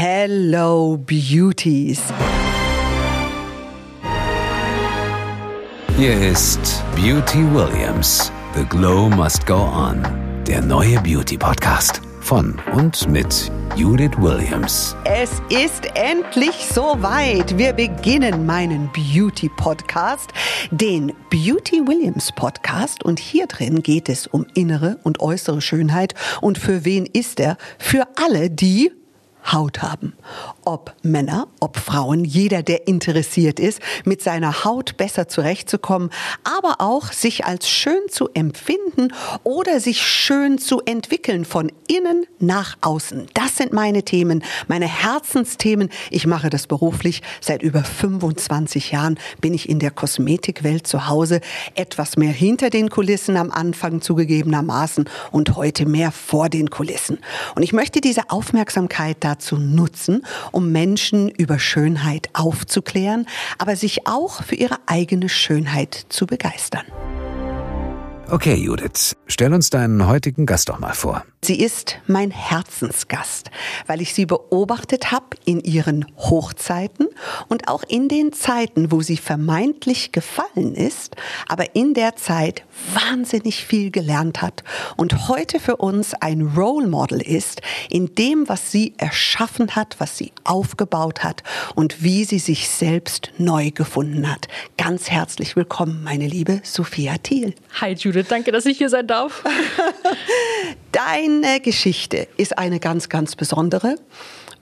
[0.00, 2.00] Hello Beauties.
[5.96, 8.30] Hier ist Beauty Williams.
[8.54, 10.00] The Glow Must Go On.
[10.46, 14.94] Der neue Beauty Podcast von und mit Judith Williams.
[15.04, 17.58] Es ist endlich soweit.
[17.58, 20.30] Wir beginnen meinen Beauty Podcast,
[20.70, 23.04] den Beauty Williams Podcast.
[23.04, 26.14] Und hier drin geht es um innere und äußere Schönheit.
[26.40, 27.56] Und für wen ist er?
[27.80, 28.92] Für alle, die
[29.52, 30.12] Haut haben.
[30.64, 36.10] Ob Männer, ob Frauen, jeder, der interessiert ist, mit seiner Haut besser zurechtzukommen,
[36.44, 39.12] aber auch sich als schön zu empfinden
[39.44, 43.26] oder sich schön zu entwickeln von innen nach außen.
[43.34, 45.88] Das sind meine Themen, meine Herzensthemen.
[46.10, 47.22] Ich mache das beruflich.
[47.40, 51.40] Seit über 25 Jahren bin ich in der Kosmetikwelt zu Hause.
[51.74, 57.18] Etwas mehr hinter den Kulissen am Anfang zugegebenermaßen und heute mehr vor den Kulissen.
[57.54, 63.26] Und ich möchte diese Aufmerksamkeit dazu nutzen, um Menschen über Schönheit aufzuklären,
[63.58, 66.84] aber sich auch für ihre eigene Schönheit zu begeistern.
[68.30, 71.24] Okay, Judith, stell uns deinen heutigen Gast doch mal vor.
[71.42, 73.50] Sie ist mein Herzensgast,
[73.86, 77.06] weil ich sie beobachtet habe in ihren Hochzeiten
[77.48, 81.14] und auch in den Zeiten, wo sie vermeintlich gefallen ist,
[81.46, 84.64] aber in der Zeit wahnsinnig viel gelernt hat
[84.96, 90.18] und heute für uns ein Role Model ist in dem, was sie erschaffen hat, was
[90.18, 91.44] sie aufgebaut hat
[91.76, 94.48] und wie sie sich selbst neu gefunden hat.
[94.76, 97.54] Ganz herzlich willkommen, meine liebe Sophia Thiel.
[97.80, 99.44] Hi Judith, danke, dass ich hier sein darf.
[100.92, 103.96] Deine Geschichte ist eine ganz, ganz besondere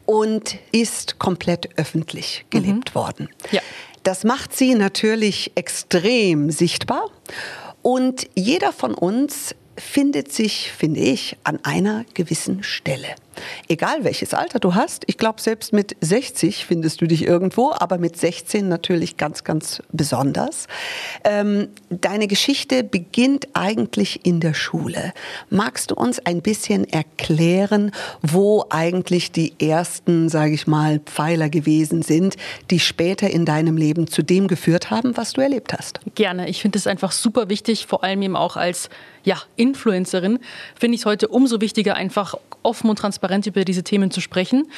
[0.05, 2.95] und ist komplett öffentlich gelebt mhm.
[2.95, 3.29] worden.
[3.51, 3.61] Ja.
[4.03, 7.11] Das macht sie natürlich extrem sichtbar
[7.83, 13.09] und jeder von uns findet sich, finde ich, an einer gewissen Stelle.
[13.69, 17.99] Egal welches Alter du hast, ich glaube, selbst mit 60 findest du dich irgendwo, aber
[17.99, 20.67] mit 16 natürlich ganz, ganz besonders.
[21.25, 25.13] Ähm, deine Geschichte beginnt eigentlich in der Schule.
[25.51, 32.03] Magst du uns ein bisschen erklären, wo eigentlich die ersten, sage ich mal, Pfeiler gewesen
[32.03, 32.37] sind,
[32.71, 36.01] die später in deinem Leben zu dem geführt haben, was du erlebt hast?
[36.15, 36.49] Gerne.
[36.49, 38.89] Ich finde es einfach super wichtig, vor allem eben auch als
[39.25, 40.39] ja, Influencerin,
[40.79, 44.69] finde ich es heute umso wichtiger, einfach offen und transparent über diese Themen zu sprechen.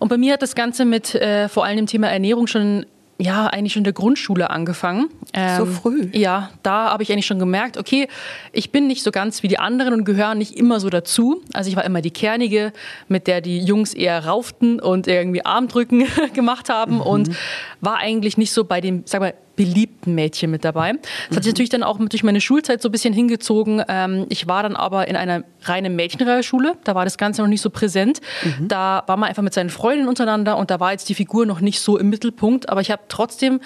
[0.00, 2.86] Und bei mir hat das Ganze mit äh, vor allem dem Thema Ernährung schon
[3.18, 5.08] ja, eigentlich schon in der Grundschule angefangen.
[5.32, 6.08] Ähm, so früh?
[6.12, 8.08] Ja, da habe ich eigentlich schon gemerkt, okay,
[8.52, 11.40] ich bin nicht so ganz wie die anderen und gehöre nicht immer so dazu.
[11.52, 12.72] Also ich war immer die Kernige,
[13.08, 17.02] mit der die Jungs eher rauften und irgendwie Armdrücken gemacht haben mhm.
[17.02, 17.30] und
[17.80, 20.92] war eigentlich nicht so bei dem, sag mal, beliebten Mädchen mit dabei.
[21.28, 21.54] Das hat sich mhm.
[21.54, 23.82] natürlich dann auch durch meine Schulzeit so ein bisschen hingezogen.
[23.88, 27.62] Ähm, ich war dann aber in einer reinen Mädchenschule, da war das Ganze noch nicht
[27.62, 28.20] so präsent.
[28.42, 28.68] Mhm.
[28.68, 31.60] Da war man einfach mit seinen Freundinnen untereinander und da war jetzt die Figur noch
[31.60, 33.60] nicht so im Mittelpunkt, aber ich habe trotzdem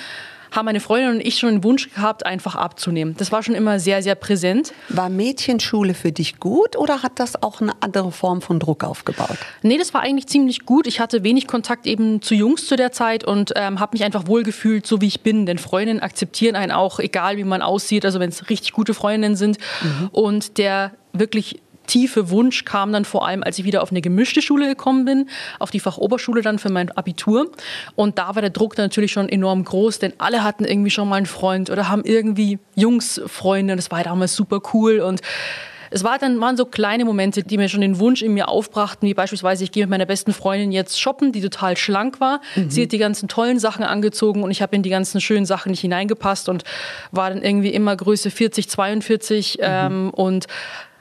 [0.50, 3.14] haben meine Freundin und ich schon den Wunsch gehabt, einfach abzunehmen.
[3.18, 4.72] Das war schon immer sehr, sehr präsent.
[4.88, 9.38] War Mädchenschule für dich gut oder hat das auch eine andere Form von Druck aufgebaut?
[9.62, 10.86] Nee, das war eigentlich ziemlich gut.
[10.86, 14.26] Ich hatte wenig Kontakt eben zu Jungs zu der Zeit und ähm, habe mich einfach
[14.26, 15.46] wohlgefühlt, so wie ich bin.
[15.46, 19.36] Denn Freundinnen akzeptieren einen auch, egal wie man aussieht, also wenn es richtig gute Freundinnen
[19.36, 19.58] sind.
[19.82, 20.08] Mhm.
[20.12, 24.40] Und der wirklich tiefe Wunsch kam dann vor allem, als ich wieder auf eine gemischte
[24.40, 25.28] Schule gekommen bin,
[25.58, 27.50] auf die Fachoberschule dann für mein Abitur.
[27.96, 31.16] Und da war der Druck natürlich schon enorm groß, denn alle hatten irgendwie schon mal
[31.16, 33.74] einen Freund oder haben irgendwie Jungsfreunde.
[33.74, 35.20] Das war damals super cool und
[35.90, 39.08] es war dann, waren so kleine Momente, die mir schon den Wunsch in mir aufbrachten,
[39.08, 42.40] wie beispielsweise, ich gehe mit meiner besten Freundin jetzt shoppen, die total schlank war.
[42.56, 42.70] Mhm.
[42.70, 45.70] Sie hat die ganzen tollen Sachen angezogen und ich habe in die ganzen schönen Sachen
[45.70, 46.64] nicht hineingepasst und
[47.10, 49.64] war dann irgendwie immer Größe 40, 42 mhm.
[49.64, 50.46] ähm, und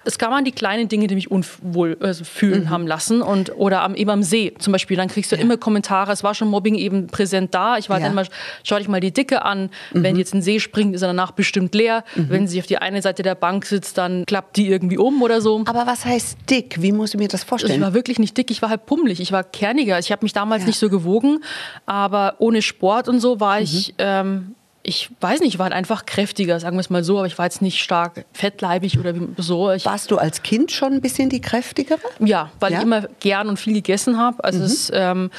[0.08, 2.70] es kann man die kleinen Dinge, die mich unwohl also fühlen mhm.
[2.70, 5.42] haben lassen und oder am, eben am See zum Beispiel, dann kriegst du ja.
[5.42, 6.14] immer Kommentare.
[6.14, 7.78] Es war schon Mobbing eben präsent da.
[7.78, 8.06] Ich war ja.
[8.06, 8.26] dann mal,
[8.64, 9.70] schau dich mal die Dicke an.
[9.92, 10.04] Mhm.
[10.04, 12.06] Wenn die jetzt in den See springt, ist er danach bestimmt leer.
[12.16, 12.30] Mhm.
[12.30, 15.42] Wenn sie auf die eine Seite der Bank sitzt, dann klappt die irgendwie um oder
[15.42, 15.62] so.
[15.66, 16.82] Aber was heißt dick?
[16.82, 17.76] Wie muss ich mir das vorstellen?
[17.76, 18.50] Ich war wirklich nicht dick.
[18.50, 19.20] Ich war halt pummelig.
[19.20, 20.00] Ich war kerniger.
[20.00, 20.68] Ich habe mich damals ja.
[20.68, 21.44] nicht so gewogen,
[21.86, 23.94] aber ohne Sport und so war ich mhm.
[23.98, 24.56] ähm,
[24.90, 27.38] ich weiß nicht, ich war halt einfach kräftiger, sagen wir es mal so, aber ich
[27.38, 29.70] war jetzt nicht stark fettleibig oder so.
[29.74, 32.00] Ich Warst du als Kind schon ein bisschen die kräftigere?
[32.20, 32.78] Ja, weil ja?
[32.78, 34.42] ich immer gern und viel gegessen habe.
[34.46, 34.66] Also mhm.
[34.66, 35.30] es ähm,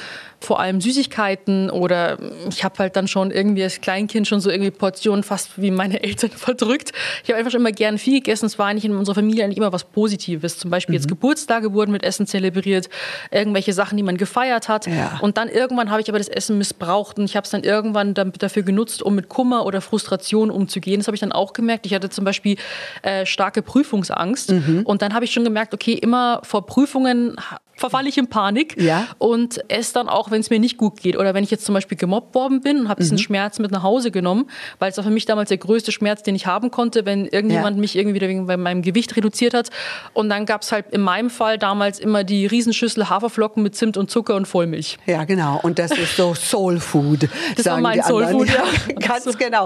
[0.41, 2.17] vor allem Süßigkeiten oder
[2.49, 6.01] ich habe halt dann schon irgendwie als Kleinkind schon so irgendwie Portionen fast wie meine
[6.03, 6.91] Eltern verdrückt.
[7.23, 8.45] Ich habe einfach schon immer gern viel gegessen.
[8.45, 10.57] Es war eigentlich in unserer Familie eigentlich immer was Positives.
[10.57, 11.01] Zum Beispiel mhm.
[11.01, 12.89] jetzt Geburtstage wurden mit Essen zelebriert,
[13.31, 14.87] irgendwelche Sachen, die man gefeiert hat.
[14.87, 15.19] Ja.
[15.21, 18.13] Und dann irgendwann habe ich aber das Essen missbraucht und ich habe es dann irgendwann
[18.13, 20.99] dafür genutzt, um mit Kummer oder Frustration umzugehen.
[20.99, 21.85] Das habe ich dann auch gemerkt.
[21.85, 22.57] Ich hatte zum Beispiel
[23.01, 24.81] äh, starke Prüfungsangst mhm.
[24.85, 27.35] und dann habe ich schon gemerkt, okay, immer vor Prüfungen
[27.79, 29.07] verfalle ich in Panik Ja.
[29.17, 31.17] und esse dann auch, wenn es mir nicht gut geht.
[31.17, 33.83] Oder wenn ich jetzt zum Beispiel gemobbt worden bin und habe diesen Schmerz mit nach
[33.83, 34.49] Hause genommen,
[34.79, 37.77] weil es war für mich damals der größte Schmerz, den ich haben konnte, wenn irgendjemand
[37.77, 37.81] Ja.
[37.81, 39.69] mich irgendwie wegen bei meinem Gewicht reduziert hat.
[40.13, 43.95] Und dann gab es halt in meinem Fall damals immer die Riesenschüssel Haferflocken mit Zimt
[43.97, 44.97] und Zucker und Vollmilch.
[45.05, 45.59] Ja, genau.
[45.63, 47.29] Und das ist so Soul Food.
[47.55, 48.27] Das war sagen mein die Soul.
[48.27, 48.63] Food, ja.
[49.07, 49.31] Ganz So.
[49.37, 49.65] genau.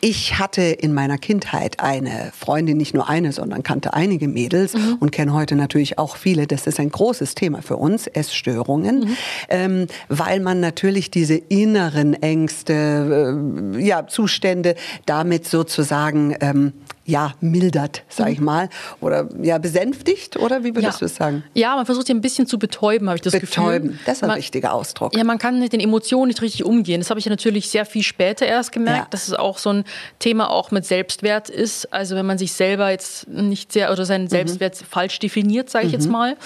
[0.00, 4.96] Ich hatte in meiner Kindheit eine Freundin, nicht nur eine, sondern kannte einige Mädels Mhm.
[5.00, 6.46] und kenne heute natürlich auch viele.
[6.46, 9.16] Das ist ein großes Thema für uns, Essstörungen, Mhm.
[9.48, 13.34] ähm, weil man natürlich diese inneren Ängste,
[13.76, 14.74] äh, ja, Zustände
[15.06, 16.72] damit sozusagen ähm,
[17.06, 18.32] ja, mildert, sag Mhm.
[18.32, 18.68] ich mal,
[19.00, 21.44] oder ja, besänftigt, oder wie würdest du es sagen?
[21.54, 24.00] Ja, man versucht sie ein bisschen zu betäuben, habe ich das Betäuben, Gefühl.
[24.06, 25.14] das ist ein man, richtiger Ausdruck.
[25.16, 27.00] Ja, man kann mit den Emotionen nicht richtig umgehen.
[27.00, 29.06] Das habe ich ja natürlich sehr viel später erst gemerkt, Ja.
[29.10, 29.84] dass es auch so ein
[30.18, 31.92] Thema auch mit Selbstwert ist.
[31.92, 34.06] Also wenn man sich selber jetzt nicht sehr oder Mhm.
[34.06, 36.36] seinen Selbstwert falsch definiert, sage ich jetzt mal.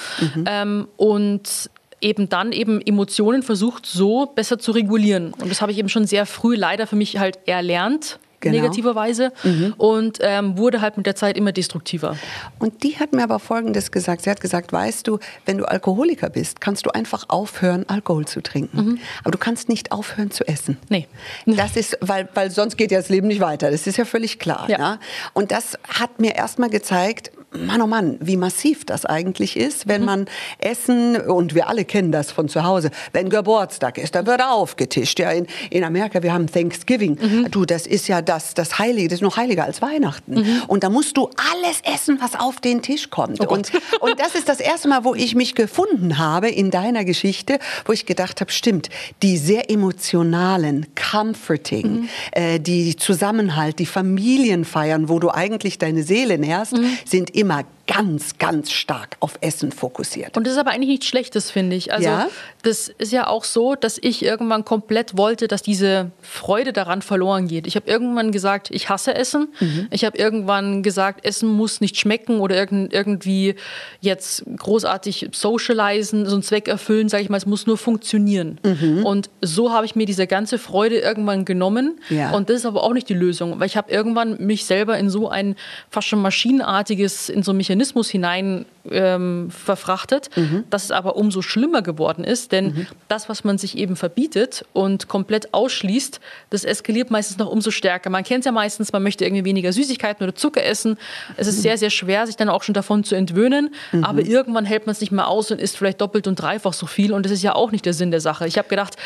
[0.47, 1.71] Ähm, und
[2.01, 5.33] eben dann eben Emotionen versucht so besser zu regulieren.
[5.35, 8.19] Und das habe ich eben schon sehr früh leider für mich halt erlernt.
[8.41, 8.57] Genau.
[8.57, 9.33] negativerweise
[9.79, 12.17] und ähm, wurde halt mit der Zeit immer destruktiver.
[12.61, 14.23] Und die hat mir aber Folgendes gesagt.
[14.23, 18.41] Sie hat gesagt, weißt du, wenn du Alkoholiker bist, kannst du einfach aufhören, Alkohol zu
[18.41, 19.01] trinken.
[19.23, 20.77] Aber du kannst nicht aufhören zu essen.
[20.89, 21.09] Nee.
[21.47, 23.71] Das ist, weil, weil sonst geht ja das Leben nicht weiter.
[23.71, 24.69] Das ist ja völlig klar.
[24.69, 24.79] Ja.
[24.79, 24.99] Ne?
[25.33, 30.05] Und das hat mir erstmal gezeigt, Mann, oh Mann, wie massiv das eigentlich ist, wenn
[30.05, 30.27] man
[30.59, 35.19] Essen, und wir alle kennen das von zu Hause, wenn Geburtstag ist, dann wird aufgetischt.
[35.19, 37.49] Ja, in, in Amerika, wir haben Thanksgiving.
[37.51, 40.63] Du, das ist ja das, das Heilige, das ist noch heiliger als Weihnachten.
[40.67, 43.41] Und da musst du alles essen, was auf den Tisch kommt.
[43.41, 47.59] und, und das ist das erste Mal, wo ich mich gefunden habe in deiner Geschichte,
[47.87, 48.91] wo ich gedacht habe, stimmt,
[49.23, 56.75] die sehr emotionalen, comforting, äh, die Zusammenhalt, die Familienfeiern, wo du eigentlich deine Seele nährst,
[57.07, 60.37] sind immer ganz, ganz stark auf Essen fokussiert.
[60.37, 61.91] Und das ist aber eigentlich nichts Schlechtes, finde ich.
[61.93, 62.29] Also Ja?
[62.63, 67.49] das ist ja auch so, dass ich irgendwann komplett wollte, dass diese Freude daran verloren
[67.49, 67.67] geht.
[67.67, 69.49] Ich habe irgendwann gesagt, ich hasse Essen.
[69.91, 73.55] Ich habe irgendwann gesagt, Essen muss nicht schmecken oder irgend, irgendwie
[74.01, 78.61] jetzt großartig socialisen, so einen Zweck erfüllen, sage ich mal, es muss nur funktionieren.
[79.03, 82.01] Und so habe ich mir diese ganze Freude irgendwann genommen.
[82.11, 82.33] Ja.
[82.33, 85.09] Und das ist aber auch nicht die Lösung, weil ich habe irgendwann mich selber in
[85.09, 85.57] so ein
[85.89, 87.78] fast schon maschinenartiges, in so einen Mechanismus
[88.11, 90.31] hinein ähm, verfrachtet,
[90.71, 95.09] dass es aber umso schlimmer geworden ist, denn das, was man sich eben verbietet und
[95.09, 96.21] komplett ausschließt,
[96.51, 98.11] das eskaliert meistens noch umso stärker.
[98.11, 100.97] Man kennt es ja meistens, man möchte irgendwie weniger Süßigkeiten oder Zucker essen.
[101.37, 104.87] Es ist sehr, sehr schwer, sich dann auch schon davon zu entwöhnen, aber irgendwann hält
[104.87, 107.33] man es nicht mehr aus und isst vielleicht doppelt und dreifach so viel und das
[107.33, 108.47] ist ja auch nicht der Sinn der Sache.
[108.47, 108.97] Ich habe gedacht,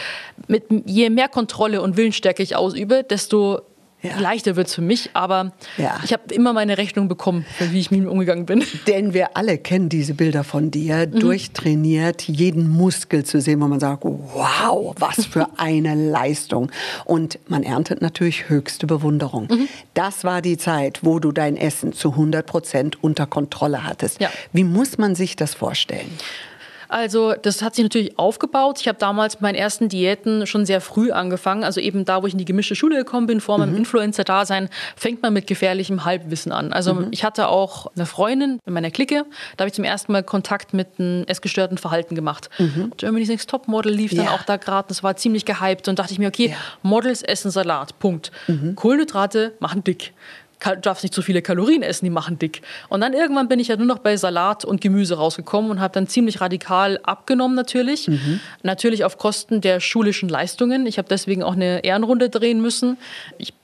[0.49, 3.63] mit, je mehr Kontrolle und Willensstärke ich ausübe, desto
[4.03, 4.19] Ja.
[4.19, 6.01] leichter wird es für mich, aber Ja.
[6.05, 8.65] ich habe immer meine Rechnung bekommen, für wie ich mit ihm umgegangen bin.
[8.87, 13.81] Denn wir alle kennen diese Bilder von dir, durchtrainiert, jeden Muskel zu sehen, wo man
[13.81, 16.71] sagt, wow, was für eine Leistung.
[17.05, 19.49] Und man erntet natürlich höchste Bewunderung.
[19.95, 24.21] Das war die Zeit, wo du dein Essen zu 100 Prozent unter Kontrolle hattest.
[24.21, 24.31] Ja.
[24.53, 26.11] Wie muss man sich das vorstellen?
[26.93, 28.79] Also das hat sich natürlich aufgebaut.
[28.81, 31.65] Ich habe damals mit meinen ersten Diäten schon sehr früh angefangen.
[31.65, 35.23] Also eben da, wo ich in die gemischte Schule gekommen bin, vor meinem Influencer-Dasein, fängt
[35.23, 36.73] man mit gefährlichem Halbwissen an.
[36.73, 39.25] Also ich hatte auch eine Freundin in meiner Clique.
[39.57, 42.51] Da habe ich zum ersten Mal Kontakt mit einem essgestörten Verhalten gemacht.
[42.99, 44.31] Germany's Next Topmodel lief dann Ja.
[44.33, 44.89] auch da gerade.
[44.89, 45.89] Das war ziemlich gehypt.
[45.89, 46.57] Und dachte ich mir, okay, Ja.
[46.83, 47.99] Models essen Salat.
[47.99, 48.31] Punkt.
[48.77, 50.13] Kohlenhydrate machen dick.
[50.83, 52.63] Darfst nicht zu viele Kalorien essen, die machen dick.
[52.89, 55.93] Und dann irgendwann bin ich ja nur noch bei Salat und Gemüse rausgekommen und habe
[55.95, 58.09] dann ziemlich radikal abgenommen natürlich.
[58.63, 60.87] Natürlich auf Kosten der schulischen Leistungen.
[60.87, 62.97] Ich habe deswegen auch eine Ehrenrunde drehen müssen.
[63.39, 63.55] Ich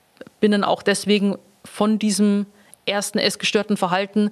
[0.41, 2.47] bin dann auch deswegen von diesem
[2.89, 4.31] ersten essgestörten Verhalten,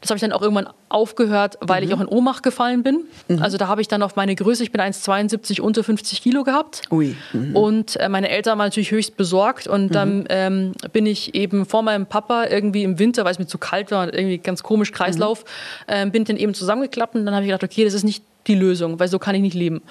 [0.00, 3.04] das habe ich dann auch irgendwann aufgehört, weil ich auch in Ohnmacht gefallen bin.
[3.40, 6.82] Also da habe ich dann auf meine Größe, ich bin 1,72 unter 50 Kilo gehabt.
[6.90, 7.14] Ui.
[7.54, 9.66] Und äh, meine Eltern waren natürlich höchst besorgt.
[9.66, 13.46] Und dann ähm, bin ich eben vor meinem Papa irgendwie im Winter, weil es mir
[13.46, 15.44] zu kalt war und irgendwie ganz komisch Kreislauf,
[15.86, 17.14] ähm, bin dann eben zusammengeklappt.
[17.14, 19.42] Und dann habe ich gedacht, okay, das ist nicht die Lösung, weil so kann ich
[19.42, 19.82] nicht leben.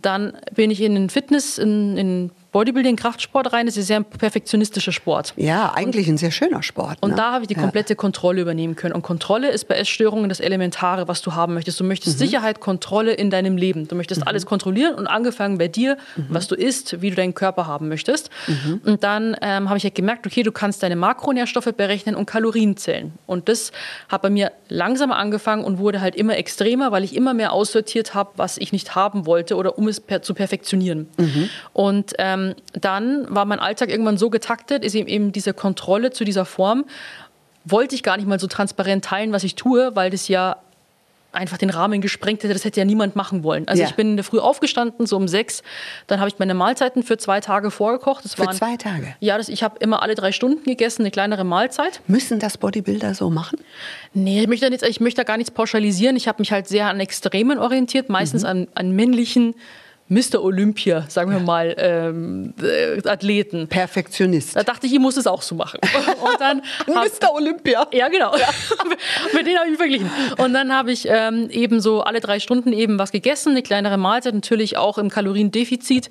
[0.00, 3.66] Dann bin ich in den Fitness, in, in Bodybuilding, Kraftsport rein.
[3.66, 5.34] Das ist ja ein perfektionistischer Sport.
[5.36, 6.96] Ja, eigentlich ein sehr schöner Sport.
[7.02, 7.16] Und ne?
[7.16, 7.60] da habe ich die Ja.
[7.60, 8.94] komplette Kontrolle übernehmen können.
[8.94, 11.78] Und Kontrolle ist bei Essstörungen das Elementare, was du haben möchtest.
[11.78, 12.24] Du möchtest Mhm.
[12.24, 13.86] Sicherheit, Kontrolle in deinem Leben.
[13.86, 16.26] Du möchtest alles kontrollieren und angefangen bei dir, Mhm.
[16.30, 18.30] was du isst, wie du deinen Körper haben möchtest.
[18.84, 22.76] Und dann ähm, habe ich halt gemerkt, okay, du kannst deine Makronährstoffe berechnen und Kalorien
[22.78, 23.12] zählen.
[23.26, 23.72] Und das
[24.08, 28.14] hat bei mir langsamer angefangen und wurde halt immer extremer, weil ich immer mehr aussortiert
[28.14, 31.08] habe, was ich nicht haben wollte oder um es per zu perfektionieren.
[31.74, 32.37] Und ähm,
[32.72, 36.84] dann war mein Alltag irgendwann so getaktet, ist eben, eben diese Kontrolle zu dieser Form,
[37.64, 40.56] wollte ich gar nicht mal so transparent teilen, was ich tue, weil das ja
[41.30, 42.54] einfach den Rahmen gesprengt hätte.
[42.54, 43.68] Das hätte ja niemand machen wollen.
[43.68, 43.88] Also Ja.
[43.88, 45.62] ich bin in der Früh aufgestanden, so um sechs.
[46.06, 48.24] Dann habe ich meine Mahlzeiten für zwei Tage vorgekocht.
[48.24, 49.14] Das Für waren, zwei Tage?
[49.20, 52.00] Ja, das, ich habe immer alle drei Stunden gegessen, eine kleinere Mahlzeit.
[52.06, 53.58] Müssen das Bodybuilder so machen?
[54.14, 56.16] Nee, ich möchte, da nicht, ich möchte da gar nichts pauschalisieren.
[56.16, 58.48] Ich habe mich halt sehr an Extremen orientiert, meistens Mhm.
[58.48, 59.54] an, an männlichen
[60.08, 60.42] Mr.
[60.42, 63.68] Olympia, sagen wir mal, ähm, äh, Athleten.
[63.68, 64.56] Perfektionist.
[64.56, 65.78] Da dachte ich, ich muss es auch so machen.
[66.20, 67.32] Und dann Mr.
[67.34, 67.86] Olympia.
[67.92, 68.32] Ja, genau.
[69.34, 70.10] Mit denen habe ich mich verglichen.
[70.38, 73.98] Und dann habe ich ähm, eben so alle drei Stunden eben was gegessen, eine kleinere
[73.98, 76.08] Mahlzeit, natürlich auch im Kaloriendefizit.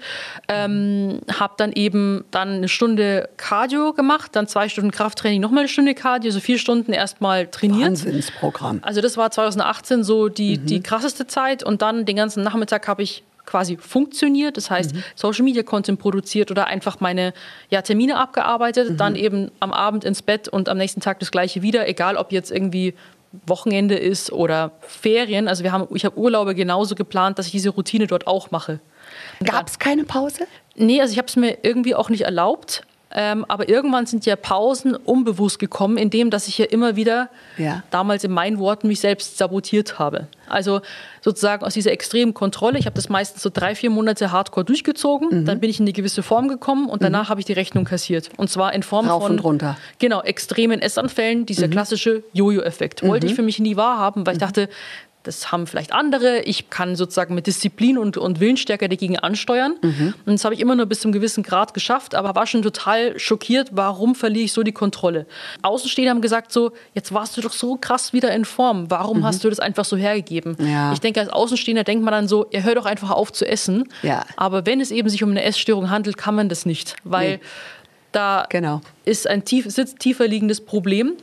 [0.48, 5.70] Ähm, habe dann eben dann eine Stunde Cardio gemacht, dann zwei Stunden Krafttraining, nochmal eine
[5.70, 7.90] Stunde Cardio, so vier Stunden erstmal trainiert.
[7.90, 8.80] Wahnsinnsprogramm.
[8.84, 13.02] Also das war 2018 so die, die krasseste Zeit und dann den ganzen Nachmittag habe
[13.02, 17.34] ich quasi funktioniert, das heißt Social Media Content produziert oder einfach meine
[17.70, 21.64] ja, Termine abgearbeitet, dann eben am Abend ins Bett und am nächsten Tag das gleiche
[21.64, 22.94] wieder, egal ob jetzt irgendwie
[23.46, 25.48] Wochenende ist oder Ferien.
[25.48, 28.80] Also wir haben, ich habe Urlaube genauso geplant, dass ich diese Routine dort auch mache.
[29.44, 30.48] Gab es keine Pause?
[30.76, 32.84] Nee, also ich habe es mir irgendwie auch nicht erlaubt.
[33.20, 37.82] Ähm, aber irgendwann sind ja Pausen unbewusst gekommen, indem dass ich ja immer wieder Ja.
[37.90, 40.28] damals in meinen Worten mich selbst sabotiert habe.
[40.48, 40.82] Also
[41.22, 42.78] sozusagen aus dieser extremen Kontrolle.
[42.78, 45.42] Ich habe das meistens so drei, vier Monate hardcore durchgezogen.
[45.42, 45.46] Mhm.
[45.46, 48.30] Dann bin ich in eine gewisse Form gekommen und danach habe ich die Rechnung kassiert.
[48.38, 49.78] Und zwar in Form Rauf von und runter.
[49.98, 51.72] Genau, extremen Essanfällen, dieser Mhm.
[51.72, 53.02] klassische Jojo-Effekt.
[53.02, 54.70] Wollte ich für mich nie wahrhaben, weil ich dachte,
[55.28, 56.42] das haben vielleicht andere.
[56.42, 59.76] Ich kann sozusagen mit Disziplin und, und Willensstärke dagegen ansteuern.
[60.26, 63.20] Und das habe ich immer nur bis zum gewissen Grad geschafft, aber war schon total
[63.20, 65.26] schockiert, warum verliere ich so die Kontrolle.
[65.62, 68.90] Außenstehende haben gesagt so, jetzt warst du doch so krass wieder in Form.
[68.90, 70.56] Warum hast du das einfach so hergegeben?
[70.60, 70.94] Ja.
[70.94, 73.90] Ich denke, als Außenstehender denkt man dann so, ja, hör doch einfach auf zu essen.
[74.02, 74.26] Ja.
[74.38, 77.40] Aber wenn es eben sich um eine Essstörung handelt, kann man das nicht, weil Nee.
[78.12, 78.82] Da Genau.
[79.06, 81.14] ist ein tief, sitzt tiefer liegendes Problem.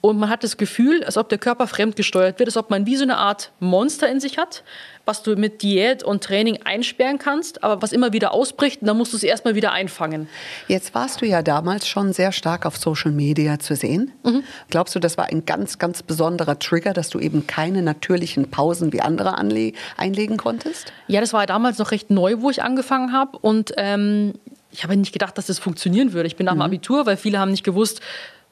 [0.00, 2.96] Und man hat das Gefühl, als ob der Körper fremdgesteuert wird, als ob man wie
[2.96, 4.64] so eine Art Monster in sich hat,
[5.06, 8.96] was du mit Diät und Training einsperren kannst, aber was immer wieder ausbricht, und dann
[8.98, 10.28] musst du es erstmal wieder einfangen.
[10.66, 14.10] Jetzt warst du ja damals schon sehr stark auf Social Media zu sehen.
[14.70, 18.92] Glaubst du, das war ein ganz, ganz besonderer Trigger, dass du eben keine natürlichen Pausen
[18.92, 20.92] wie andere einlegen konntest?
[21.06, 23.38] Ja, das war damals noch recht neu, wo ich angefangen habe.
[23.38, 24.32] Und ähm,
[24.74, 26.26] ich habe nicht gedacht, dass das funktionieren würde.
[26.26, 28.00] Ich bin nach dem Abitur, weil viele haben nicht gewusst,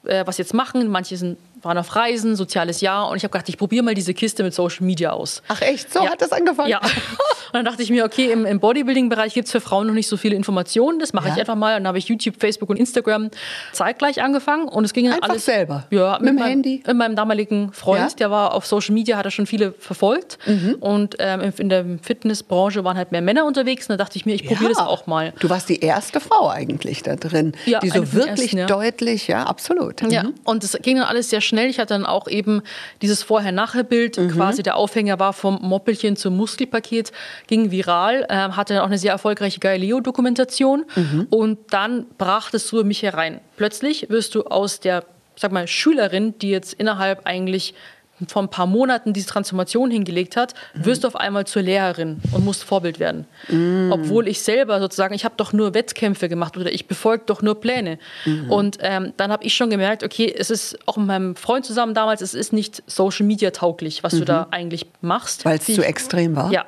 [0.05, 0.89] äh, was jetzt machen.
[0.89, 3.09] Manche sind, waren auf Reisen, soziales Jahr.
[3.09, 5.43] Und ich habe gedacht, ich probiere mal diese Kiste mit Social Media aus.
[5.49, 6.11] Ach echt, so Ja.
[6.11, 6.69] hat das angefangen?
[6.71, 6.81] Ja.
[7.53, 10.09] Und dann dachte ich mir, okay, im, im Bodybuilding-Bereich gibt es für Frauen noch nicht
[10.09, 10.99] so viele Informationen.
[10.99, 11.35] Das mache Ja.
[11.35, 11.77] ich einfach mal.
[11.77, 13.31] Und dann habe ich YouTube, Facebook und Instagram
[13.73, 14.69] zeitgleich angefangen.
[14.69, 15.85] Und es ging dann Einfach alles selber?
[15.91, 16.83] Ja, Mit dem meinem, Handy?
[16.87, 18.07] Mit meinem damaligen Freund, Ja.
[18.09, 18.17] Mhm.
[18.17, 20.39] der war auf Social Media, hat er schon viele verfolgt.
[20.81, 23.87] Und ähm, in der Fitnessbranche waren halt mehr Männer unterwegs.
[23.87, 25.33] Und da dachte ich mir, ich probiere das auch mal.
[25.41, 28.67] Du warst die erste Frau eigentlich da drin, Ja, die so wirklich ersten, ja.
[28.67, 30.01] deutlich, ja, absolut.
[30.11, 30.35] Ja, Mhm.
[30.45, 31.52] und das ging dann alles sehr schnell.
[31.69, 32.63] Ich hatte dann auch eben
[33.03, 34.29] dieses Vorher-Nachher-Bild, Mhm.
[34.31, 37.13] quasi der Aufhänger war vom Moppelchen zum Muskelpaket,
[37.47, 41.27] ging viral, ähm, hatte dann auch eine sehr erfolgreiche Galileo-Dokumentation Mhm.
[41.31, 43.41] und dann brach das so in mich herein.
[43.57, 45.05] Plötzlich wirst du aus der,
[45.37, 47.75] sag mal, Schülerin, die jetzt innerhalb eigentlich
[48.29, 50.85] vor ein paar Monaten diese Transformation hingelegt hat, Mhm.
[50.85, 53.27] wirst du auf einmal zur Lehrerin und musst Vorbild werden.
[53.91, 57.61] Obwohl ich selber sozusagen, ich habe doch nur Wettkämpfe gemacht oder ich befolge doch nur
[57.61, 57.99] Pläne.
[58.25, 58.51] Mhm.
[58.51, 61.95] Und ähm, dann habe ich schon gemerkt, okay, es ist auch mit meinem Freund zusammen
[61.95, 65.45] damals, es ist nicht Social Media tauglich, was du da eigentlich machst.
[65.45, 65.51] Mhm.
[65.51, 66.51] Weil es zu extrem war?
[66.53, 66.65] ja,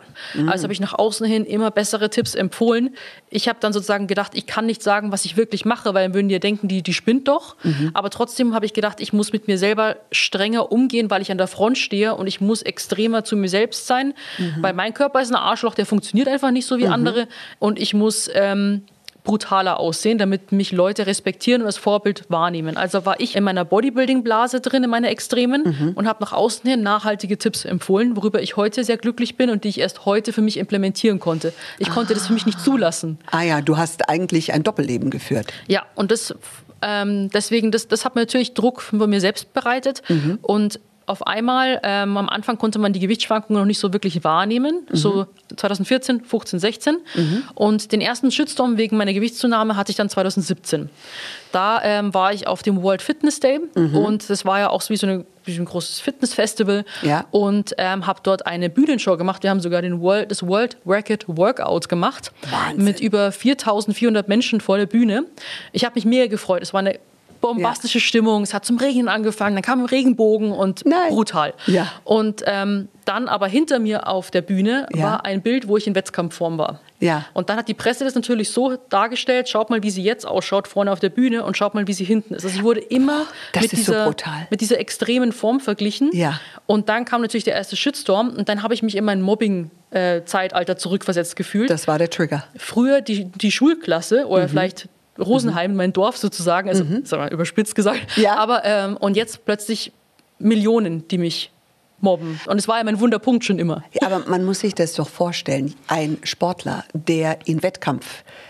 [0.47, 2.95] also habe ich nach außen hin immer bessere Tipps empfohlen.
[3.31, 6.15] Ich habe dann sozusagen gedacht, ich kann nicht sagen, was ich wirklich mache, weil dann
[6.15, 7.57] würden die denken, die, die spinnt doch.
[7.95, 11.39] Aber trotzdem habe ich gedacht, ich muss mit mir selber strenger umgehen, weil ich an
[11.39, 14.15] der Front stehe und ich muss extremer zu mir selbst sein,
[14.61, 17.95] weil mein Körper ist ein Arschloch, der funktioniert einfach nicht so wie andere und ich
[17.95, 18.83] muss ähm,
[19.25, 22.77] brutaler aussehen, damit mich Leute respektieren und als Vorbild wahrnehmen.
[22.77, 26.83] Also war ich in meiner Bodybuilding-Blase drin, in meiner Extremen und habe nach außen hin
[26.83, 30.43] nachhaltige Tipps empfohlen, worüber ich heute sehr glücklich bin und die ich erst heute für
[30.43, 31.55] mich implementieren konnte.
[31.79, 33.19] Ich konnte das für mich nicht zulassen.
[33.31, 35.47] Ah ja, du hast eigentlich ein Doppelleben geführt.
[35.69, 36.35] Ja, und das
[36.83, 40.03] ähm, deswegen, das, das hat mir natürlich Druck von mir selbst bereitet.
[40.43, 44.87] Und auf einmal, ähm, am Anfang konnte man die Gewichtsschwankungen noch nicht so wirklich wahrnehmen,
[44.91, 46.97] so 2014, 15, 16.
[47.55, 50.89] Und den ersten Shitstorm wegen meiner Gewichtszunahme hatte ich dann 2017.
[51.53, 54.91] Da ähm, war ich auf dem World Fitness Day und das war ja auch so
[54.91, 57.27] wie so, eine, wie ein großes Fitnessfestival Ja.
[57.31, 59.43] und ähm, habe dort eine Bühnenshow gemacht.
[59.43, 62.85] Wir haben sogar den World, das World Record Workout gemacht Wahnsinn.
[62.85, 65.25] mit über 4400 Menschen vor der Bühne.
[65.73, 66.63] Ich habe mich mega gefreut.
[66.63, 66.99] Es war eine
[67.47, 68.43] bombastische Stimmung.
[68.43, 71.09] Es hat zum Regnen angefangen, dann kam ein Regenbogen und Nein.
[71.11, 71.55] brutal.
[71.67, 71.91] Ja.
[72.05, 75.03] Und ähm, dann aber hinter mir auf der Bühne Ja.
[75.05, 76.81] war ein Bild, wo ich in Wettkampfform war.
[77.01, 77.27] Ja.
[77.35, 80.69] Und dann hat die Presse das natürlich so dargestellt, schaut mal, wie sie jetzt ausschaut,
[80.69, 82.45] vorne auf der Bühne und schaut mal, wie sie hinten ist.
[82.45, 84.47] Also ich wurde immer Das mit, so dieser, brutal.
[84.49, 86.11] mit dieser extremen Form verglichen.
[86.15, 86.41] Ja.
[86.67, 90.77] Und dann kam natürlich der erste Shitstorm und dann habe ich mich in mein Mobbing-Zeitalter
[90.77, 91.71] zurückversetzt gefühlt.
[91.71, 92.45] Das war der Trigger.
[92.57, 94.31] Früher die, die Schulklasse Mhm.
[94.31, 98.17] oder vielleicht Rosenheim, mein Dorf sozusagen, also sag mal, überspitzt gesagt.
[98.17, 98.37] Ja.
[98.37, 99.93] Aber ähm, und jetzt plötzlich
[100.39, 101.53] Millionen, die mich
[102.01, 102.41] mobben.
[102.47, 103.83] Und es war ja mein Wunderpunkt schon immer.
[103.93, 105.75] Ja, aber man muss sich das doch vorstellen.
[105.89, 107.63] Ein Sportler, der in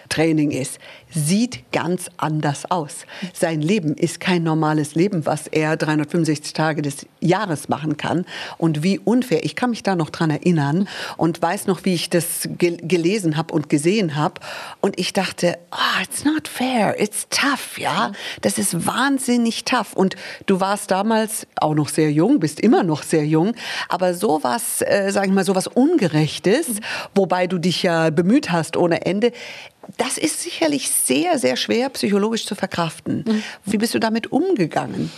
[0.04, 0.78] Wettkampftraining ist,
[1.10, 3.06] sieht ganz anders aus.
[3.32, 8.24] Sein Leben ist kein normales Leben, was er 365 Tage des Jahres machen kann.
[8.58, 9.44] Und wie unfair.
[9.44, 13.36] Ich kann mich da noch dran erinnern und weiß noch, wie ich das gel gelesen
[13.36, 14.40] habe und gesehen habe.
[14.80, 18.12] Und ich dachte, ah, it's not fair, it's tough, ja.
[18.42, 19.92] Das ist wahnsinnig tough.
[19.94, 23.54] Und du warst damals auch noch sehr jung, bist immer noch sehr jung,
[23.88, 26.66] aber sowas, äh, sag ich mal, sowas Ungerechtes,
[27.14, 29.32] wobei du dich ja bemüht hast ohne Ende,
[29.96, 33.42] das ist sicherlich sehr, sehr schwer psychologisch zu verkraften.
[33.64, 35.10] Wie bist du damit umgegangen?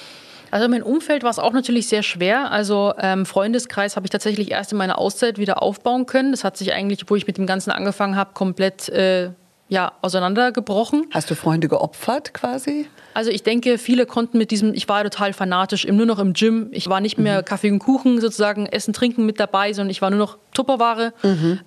[0.51, 2.51] Also mein Umfeld war es auch natürlich sehr schwer.
[2.51, 6.31] Also ähm, Freundeskreis habe ich tatsächlich erst in meiner Auszeit wieder aufbauen können.
[6.31, 9.31] Das hat sich eigentlich, wo ich mit dem Ganzen angefangen habe, komplett äh,
[9.69, 11.07] ja, auseinandergebrochen.
[11.13, 12.87] Hast du Freunde geopfert quasi?
[13.15, 16.69] Also ich denke, viele konnten mit diesem, ich war total fanatisch, nur noch im Gym.
[16.73, 20.11] Ich war nicht mehr Kaffee und Kuchen sozusagen, Essen, Trinken mit dabei, sondern ich war
[20.11, 21.13] nur noch Tupperware.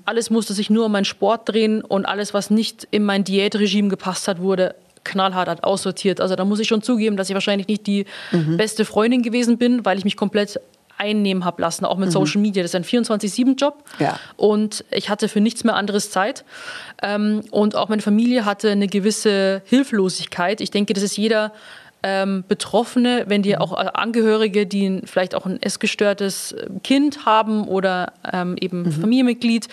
[0.05, 3.89] Alles musste sich nur um meinen Sport drehen und alles, was nicht in mein Diätregime
[3.89, 6.21] gepasst hat, wurde knallhart hat aussortiert.
[6.21, 8.05] Also da muss ich schon zugeben, dass ich wahrscheinlich nicht die
[8.57, 10.59] beste Freundin gewesen bin, weil ich mich komplett
[10.99, 12.61] einnehmen habe lassen, auch mit Social Media.
[12.61, 14.19] Das ist ein 24-7-Job Ja.
[14.37, 16.43] und ich hatte für nichts mehr anderes Zeit.
[17.01, 20.61] Ähm, und auch meine Familie hatte eine gewisse Hilflosigkeit.
[20.61, 21.53] Ich denke, das ist jeder
[22.01, 27.25] ähm, Betroffene, wenn die auch äh, Angehörige, die ein- vielleicht auch ein essgestörtes äh, Kind
[27.25, 29.67] haben oder ähm, eben Familienmitglied,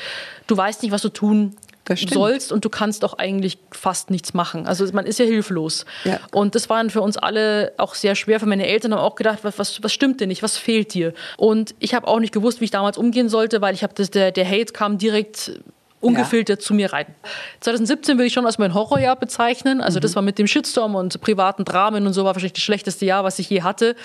[0.48, 1.56] du weißt nicht, was du tun.
[1.94, 4.66] Sollst und du kannst auch eigentlich fast nichts machen.
[4.66, 5.84] Also man ist ja hilflos.
[6.04, 6.20] Ja.
[6.32, 8.40] Und das war für uns alle auch sehr schwer.
[8.40, 10.42] Für meine Eltern haben auch gedacht, was, was, was stimmt denn nicht?
[10.42, 11.14] Was fehlt dir?
[11.36, 14.10] Und ich habe auch nicht gewusst, wie ich damals umgehen sollte, weil ich habe das,
[14.10, 15.52] der, der Hate kam direkt
[16.00, 17.06] ungefiltert zu mir rein.
[17.60, 19.80] 2017 würde ich schon als mein Horrorjahr bezeichnen.
[19.80, 23.06] Also das war mit dem Shitstorm und privaten Dramen und so war wahrscheinlich das schlechteste
[23.06, 23.96] Jahr, was ich je hatte.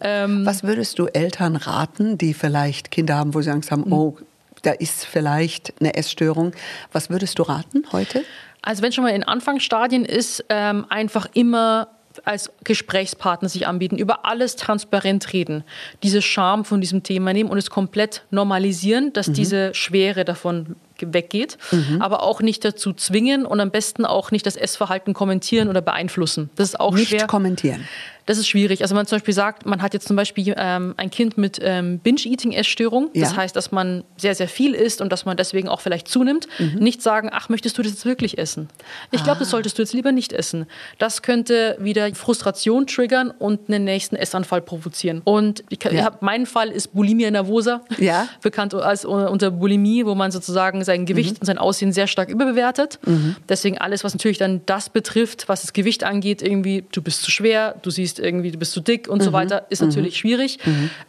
[0.00, 4.16] Ähm, Was würdest du Eltern raten, die vielleicht Kinder haben, wo sie Angst haben, oh,
[4.62, 6.52] da ist vielleicht eine Essstörung.
[6.92, 8.24] Was würdest du raten heute?
[8.62, 11.88] Also wenn schon mal in Anfangsstadien ist, ähm, einfach immer
[12.24, 15.64] als Gesprächspartner sich anbieten, über alles transparent reden,
[16.02, 21.56] diese Scham von diesem Thema nehmen und es komplett normalisieren, dass diese Schwere davon weggeht,
[22.00, 26.50] aber auch nicht dazu zwingen und am besten auch nicht das Essverhalten kommentieren oder beeinflussen.
[26.56, 27.26] Das ist auch Nicht schwer.
[27.26, 27.86] kommentieren.
[28.30, 28.80] Das ist schwierig.
[28.82, 31.58] Also wenn man zum Beispiel sagt, man hat jetzt zum Beispiel ähm, ein Kind mit
[31.60, 33.10] ähm, Binge-Eating-Essstörung.
[33.12, 33.36] Das Ja.
[33.38, 36.46] heißt, dass man sehr, sehr viel isst und dass man deswegen auch vielleicht zunimmt.
[36.60, 36.74] Mhm.
[36.78, 38.68] Nicht sagen, ach, möchtest du das jetzt wirklich essen?
[39.10, 39.50] Ich glaube, das Ah.
[39.50, 40.66] solltest du jetzt lieber nicht essen.
[40.98, 45.22] Das könnte wieder Frustration triggern und einen nächsten Essanfall provozieren.
[45.24, 45.90] Und ich, Ja.
[45.90, 48.28] ich hab, mein Fall ist Bulimia nervosa, Ja.
[48.42, 51.38] bekannt als unter Bulimie, wo man sozusagen sein Gewicht Mhm.
[51.40, 53.00] und sein Aussehen sehr stark überbewertet.
[53.48, 57.32] Deswegen alles, was natürlich dann das betrifft, was das Gewicht angeht, irgendwie, du bist zu
[57.32, 60.58] schwer, du siehst irgendwie, du bist zu dick und so weiter, ist natürlich schwierig.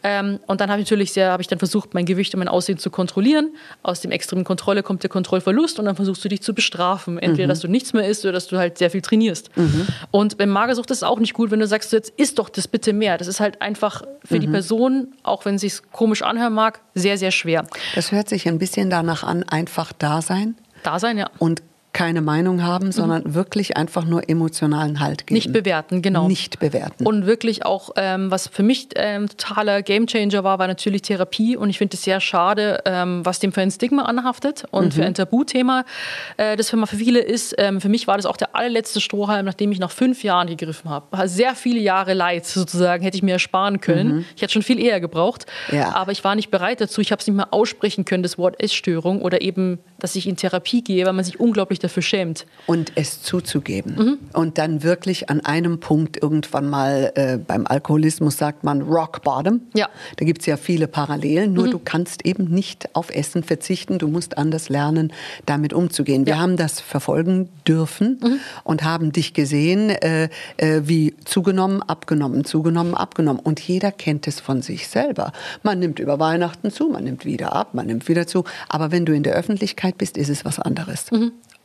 [0.03, 2.47] Ähm, und dann habe ich natürlich sehr, habe ich dann versucht, mein Gewicht und mein
[2.47, 3.51] Aussehen zu kontrollieren.
[3.83, 7.17] Aus dem extremen Kontrolle kommt der Kontrollverlust und dann versuchst du dich zu bestrafen.
[7.17, 9.49] Entweder, dass du nichts mehr isst oder dass du halt sehr viel trainierst.
[10.11, 12.67] Und beim Magersucht ist es auch nicht gut, wenn du sagst, jetzt isst doch das
[12.67, 13.17] bitte mehr.
[13.17, 17.17] Das ist halt einfach für die Person, auch wenn es sich komisch anhören mag, sehr,
[17.17, 17.65] sehr schwer.
[17.95, 21.29] Das hört sich ein bisschen danach an, einfach da sein Da sein, ja.
[21.39, 21.61] und
[21.93, 25.35] keine Meinung haben, sondern wirklich einfach nur emotionalen Halt geben.
[25.35, 26.27] Nicht bewerten, genau.
[26.27, 27.05] Nicht bewerten.
[27.05, 31.57] Und wirklich auch, ähm, was für mich ähm, totaler Gamechanger war, war natürlich Therapie.
[31.57, 35.05] Und ich finde es sehr schade, ähm, was dem für ein Stigma anhaftet und für
[35.05, 35.83] ein Tabuthema,
[36.37, 37.55] äh, das für, für viele ist.
[37.57, 40.89] Ähm, für mich war das auch der allerletzte Strohhalm, nachdem ich nach fünf Jahren gegriffen
[40.89, 41.27] habe.
[41.27, 44.25] Sehr viele Jahre Leid sozusagen hätte ich mir ersparen können.
[44.35, 45.45] Ich hätte schon viel eher gebraucht.
[45.71, 45.93] Ja.
[45.95, 47.01] Aber ich war nicht bereit dazu.
[47.01, 50.35] Ich habe es nicht mehr aussprechen können, das Wort Essstörung oder eben, dass ich in
[50.35, 52.45] Therapie gehe, weil man sich unglaublich dafür schämt.
[52.67, 53.95] und es zuzugeben.
[53.95, 54.17] Mhm.
[54.33, 59.61] Und dann wirklich an einem Punkt irgendwann mal, äh, beim Alkoholismus sagt man Rock Bottom.
[59.73, 59.87] Ja.
[60.17, 64.07] Da gibt es ja viele Parallelen, nur du kannst eben nicht auf Essen verzichten, du
[64.07, 65.13] musst anders lernen,
[65.45, 66.25] damit umzugehen.
[66.25, 66.39] Wir Ja.
[66.41, 73.39] haben das verfolgen dürfen und haben dich gesehen, äh, äh, wie zugenommen, abgenommen, zugenommen, abgenommen.
[73.41, 75.31] Und jeder kennt es von sich selber.
[75.63, 78.43] Man nimmt über Weihnachten zu, man nimmt wieder ab, man nimmt wieder zu.
[78.67, 81.07] Aber wenn du in der Öffentlichkeit Öffentlichkeit bist, ist es was anderes.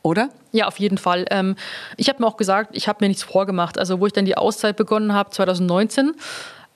[0.03, 0.29] Oder?
[0.51, 1.25] Ja, auf jeden Fall.
[1.31, 1.55] Ähm,
[1.97, 3.77] ich habe mir auch gesagt, ich habe mir nichts vorgemacht.
[3.77, 6.13] Also, wo ich dann die Auszeit begonnen habe, 2019,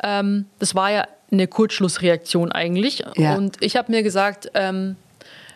[0.03, 3.03] ähm, das war ja eine Kurzschlussreaktion eigentlich.
[3.15, 3.35] Ja.
[3.35, 4.97] Und ich habe mir gesagt, ähm,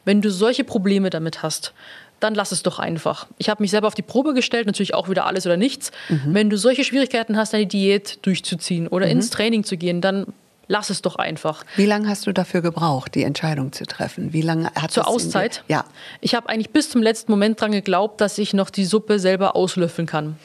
[0.05, 1.73] wenn du solche Probleme damit hast,
[2.21, 3.27] dann lass es doch einfach.
[3.37, 5.91] Ich habe mich selber auf die Probe gestellt, natürlich auch wieder alles oder nichts.
[6.25, 10.27] Wenn du solche Schwierigkeiten hast, deine Diät durchzuziehen oder ins Training zu gehen, dann
[10.67, 11.63] lass es doch einfach.
[11.75, 14.33] Wie lange hast du dafür gebraucht, die Entscheidung zu treffen?
[14.33, 15.63] Wie lange hat Zur Auszeit?
[15.67, 15.85] Ja.
[16.21, 19.55] Ich habe eigentlich bis zum letzten Moment dran geglaubt, dass ich noch die Suppe selber
[19.55, 20.37] auslöffeln kann.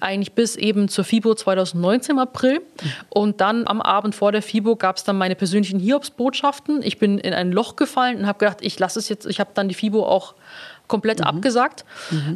[0.00, 2.60] Eigentlich bis eben zur FIBO 2019 im April.
[3.08, 6.82] Und dann am Abend vor der FIBO gab es dann meine persönlichen Hiobsbotschaften.
[6.82, 9.26] Ich bin in ein Loch gefallen und habe gedacht, ich lasse es jetzt.
[9.26, 10.34] Ich habe dann die FIBO auch
[10.86, 11.84] komplett abgesagt,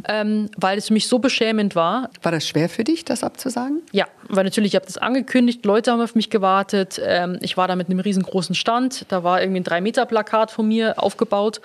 [0.08, 2.10] ähm, weil es für mich so beschämend war.
[2.22, 3.82] War das schwer für dich, das abzusagen?
[3.92, 7.00] Ja, weil natürlich, ich habe das angekündigt, Leute haben auf mich gewartet.
[7.04, 9.04] Ähm, ich war da mit einem riesengroßen Stand.
[9.08, 11.60] Da war irgendwie ein 3-Meter-Plakat von mir aufgebaut.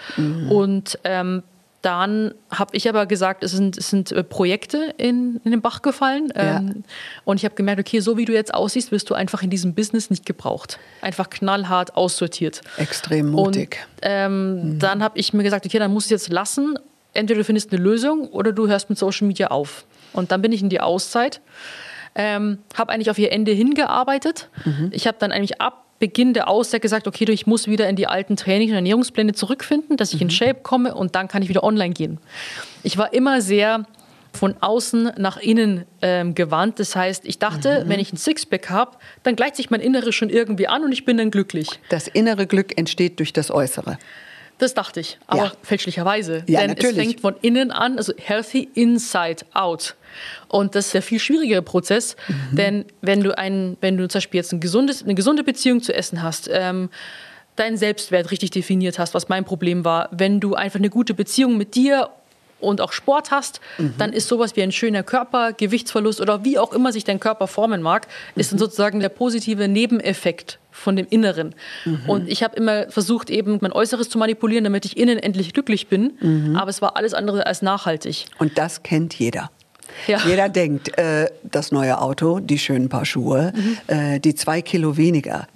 [0.49, 1.43] Und ähm,
[1.83, 5.81] dann habe ich aber gesagt, es sind, es sind äh, Projekte in, in den Bach
[5.81, 6.31] gefallen.
[6.33, 6.57] Ja.
[6.57, 6.83] Ähm,
[7.25, 9.75] und ich habe gemerkt, okay, so wie du jetzt aussiehst, wirst du einfach in diesem
[9.75, 10.79] Business nicht gebraucht.
[11.01, 12.61] Einfach knallhart aussortiert.
[12.77, 13.85] Extrem mutig.
[13.95, 16.79] Und ähm, dann habe ich mir gesagt, okay, dann musst du es jetzt lassen.
[17.13, 19.85] Entweder du findest eine Lösung oder du hörst mit Social Media auf.
[20.13, 21.41] Und dann bin ich in die Auszeit,
[22.15, 24.49] ähm, habe eigentlich auf ihr Ende hingearbeitet.
[24.91, 28.07] Ich habe dann eigentlich ab Beginn der Auszeit gesagt, okay, ich muss wieder in die
[28.07, 31.63] alten Trainings- und Ernährungspläne zurückfinden, dass ich in Shape komme und dann kann ich wieder
[31.63, 32.17] online gehen.
[32.83, 33.85] Ich war immer sehr
[34.33, 36.81] von außen nach innen ähm, gewandt.
[36.81, 40.29] Das heißt, ich dachte, wenn ich ein Sixpack habe, dann gleicht sich mein Inneres schon
[40.29, 41.69] irgendwie an und ich bin dann glücklich.
[41.87, 43.97] Das innere Glück entsteht durch das Äußere.
[44.63, 45.51] Das dachte ich, aber Ja.
[45.61, 46.43] fälschlicherweise.
[46.47, 46.97] Ja, Denn natürlich.
[46.97, 49.95] es fängt von innen an, also healthy inside out.
[50.47, 52.55] Und das ist der viel schwierigere Prozess, Mhm.
[52.55, 55.93] denn wenn du, ein, wenn du zum Beispiel jetzt ein gesundes, eine gesunde Beziehung zu
[55.93, 56.89] Essen hast, ähm,
[57.57, 61.57] deinen Selbstwert richtig definiert hast, was mein Problem war, wenn du einfach eine gute Beziehung
[61.57, 62.09] mit dir
[62.63, 63.93] und auch Sport hast, Mhm.
[63.97, 67.47] dann ist sowas wie ein schöner Körper, Gewichtsverlust oder wie auch immer sich dein Körper
[67.47, 68.57] formen mag, ist Mhm.
[68.57, 71.53] dann sozusagen der positive Nebeneffekt von dem Inneren.
[71.85, 71.99] Mhm.
[72.07, 75.87] Und ich habe immer versucht, eben mein Äußeres zu manipulieren, damit ich innen endlich glücklich
[75.87, 76.13] bin.
[76.19, 76.55] Mhm.
[76.55, 78.25] Aber es war alles andere als nachhaltig.
[78.39, 79.51] Und das kennt jeder.
[80.07, 80.19] Ja.
[80.25, 83.53] Jeder denkt, äh, das neue Auto, die schönen paar Schuhe,
[83.87, 85.47] äh, die zwei Kilo weniger.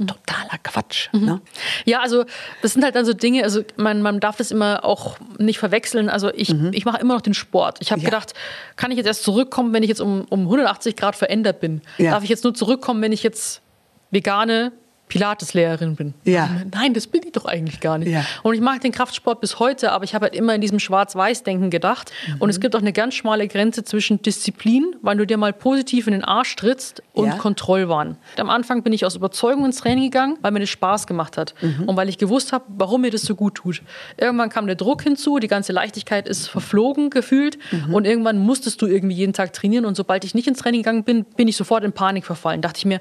[0.63, 1.09] Totaler Quatsch.
[1.13, 1.41] Ne?
[1.85, 2.25] Ja, also
[2.61, 6.09] das sind halt dann so Dinge, also man, man darf das immer auch nicht verwechseln.
[6.09, 7.77] Also ich, ich mache immer noch den Sport.
[7.81, 8.05] Ich habe Mhm.
[8.05, 8.09] Ja.
[8.11, 8.33] gedacht,
[8.75, 11.81] kann ich jetzt erst zurückkommen, wenn ich jetzt um, um 180 Grad verändert bin?
[11.97, 12.11] Ja.
[12.11, 13.61] Darf ich jetzt nur zurückkommen, wenn ich jetzt
[14.11, 14.71] vegane
[15.09, 16.13] Pilates-Lehrerin bin?
[16.23, 16.49] Ja.
[16.73, 18.09] Nein, das bin ich doch eigentlich gar nicht.
[18.11, 18.25] Ja.
[18.43, 21.69] Und ich mag den Kraftsport bis heute, aber ich habe halt immer in diesem Schwarz-Weiß-Denken
[21.69, 22.11] gedacht.
[22.39, 22.49] Und Mhm.
[22.49, 26.13] es gibt auch eine ganz schmale Grenze zwischen Disziplin, weil du dir mal positiv in
[26.13, 27.33] den Arsch trittst, und Ja.
[27.37, 28.17] Kontrollwahn.
[28.37, 31.55] Am Anfang bin ich aus Überzeugung ins Training gegangen, weil mir das Spaß gemacht hat
[31.61, 31.85] Mhm.
[31.89, 33.81] und weil ich gewusst habe, warum mir das so gut tut.
[34.17, 37.93] Irgendwann kam der Druck hinzu, die ganze Leichtigkeit ist verflogen gefühlt Mhm.
[37.93, 41.03] und irgendwann musstest du irgendwie jeden Tag trainieren und sobald ich nicht ins Training gegangen
[41.03, 42.61] bin, bin ich sofort in Panik verfallen.
[42.61, 42.99] Dachte ich mir,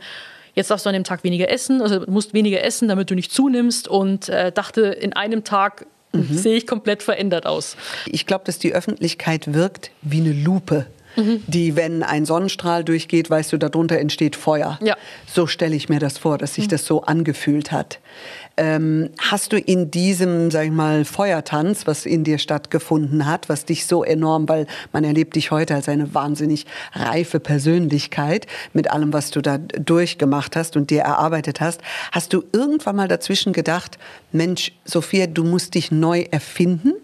[0.57, 3.31] jetzt darfst du an dem Tag weniger essen, also musst weniger essen, damit du nicht
[3.31, 6.38] zunimmst und äh, dachte, in einem Tag Mhm.
[6.38, 7.77] sehe ich komplett verändert aus.
[8.07, 10.87] Ich glaube, dass die Öffentlichkeit wirkt wie eine Lupe.
[11.47, 14.79] Die, wenn ein Sonnenstrahl durchgeht, weißt du, darunter entsteht Feuer.
[14.83, 14.99] Ja.
[15.27, 18.01] So stelle ich mir das vor, dass sich das so angefühlt hat.
[18.59, 23.66] Ähm, hast du in diesem, sag ich mal, Feuertanz, was in dir stattgefunden hat, was
[23.66, 26.64] dich so enorm, weil man erlebt dich heute als eine wahnsinnig
[26.95, 32.45] reife Persönlichkeit mit allem, was du da durchgemacht hast und dir erarbeitet hast, hast du
[32.53, 33.99] irgendwann mal dazwischen gedacht,
[34.33, 36.95] Mensch, Sophia, du musst dich neu erfinden?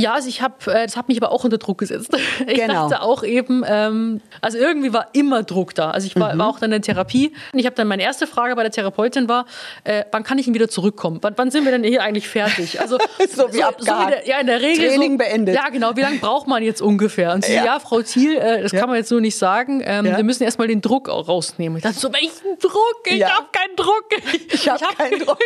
[0.00, 2.16] Ja, also ich habe, äh, das hat mich aber auch unter Druck gesetzt.
[2.46, 2.88] Ich Genau.
[2.88, 5.90] dachte auch eben, ähm, also irgendwie war immer Druck da.
[5.90, 6.38] Also ich war, Mhm.
[6.38, 7.32] war auch dann in Therapie.
[7.52, 9.46] Und ich habe dann meine erste Frage bei der Therapeutin war,
[9.84, 11.18] äh, wann kann ich denn wieder zurückkommen?
[11.22, 12.80] Wann, wann sind wir denn hier eigentlich fertig?
[12.80, 12.98] Also
[13.34, 14.10] So wie in abgehakt.
[14.12, 15.54] der, ja, in der Regel Training so, beendet.
[15.56, 15.96] Ja, genau.
[15.96, 17.32] Wie lange braucht man jetzt ungefähr?
[17.34, 17.64] Und sie, ja.
[17.64, 17.80] Ja.
[17.80, 18.80] Frau Thiel, äh, das Ja.
[18.80, 19.82] kann man jetzt so nicht sagen.
[19.84, 20.16] Ähm, Ja.
[20.16, 21.76] Wir müssen erstmal den Druck auch rausnehmen.
[21.78, 23.02] Ich dachte so, welchen Druck?
[23.06, 23.30] Ich Ja.
[23.30, 24.06] habe keinen Druck.
[24.52, 25.38] Ich hab keinen Druck.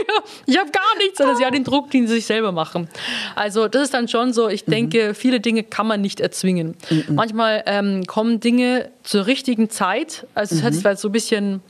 [0.47, 2.89] ich habe gar nichts, sie hat den Druck, den sie sich selber machen.
[3.35, 6.75] Also das ist dann schon so, ich denke, viele Dinge kann man nicht erzwingen.
[7.09, 10.27] Manchmal ähm, kommen Dinge zur richtigen Zeit.
[10.35, 11.61] Also es hat so ein bisschen,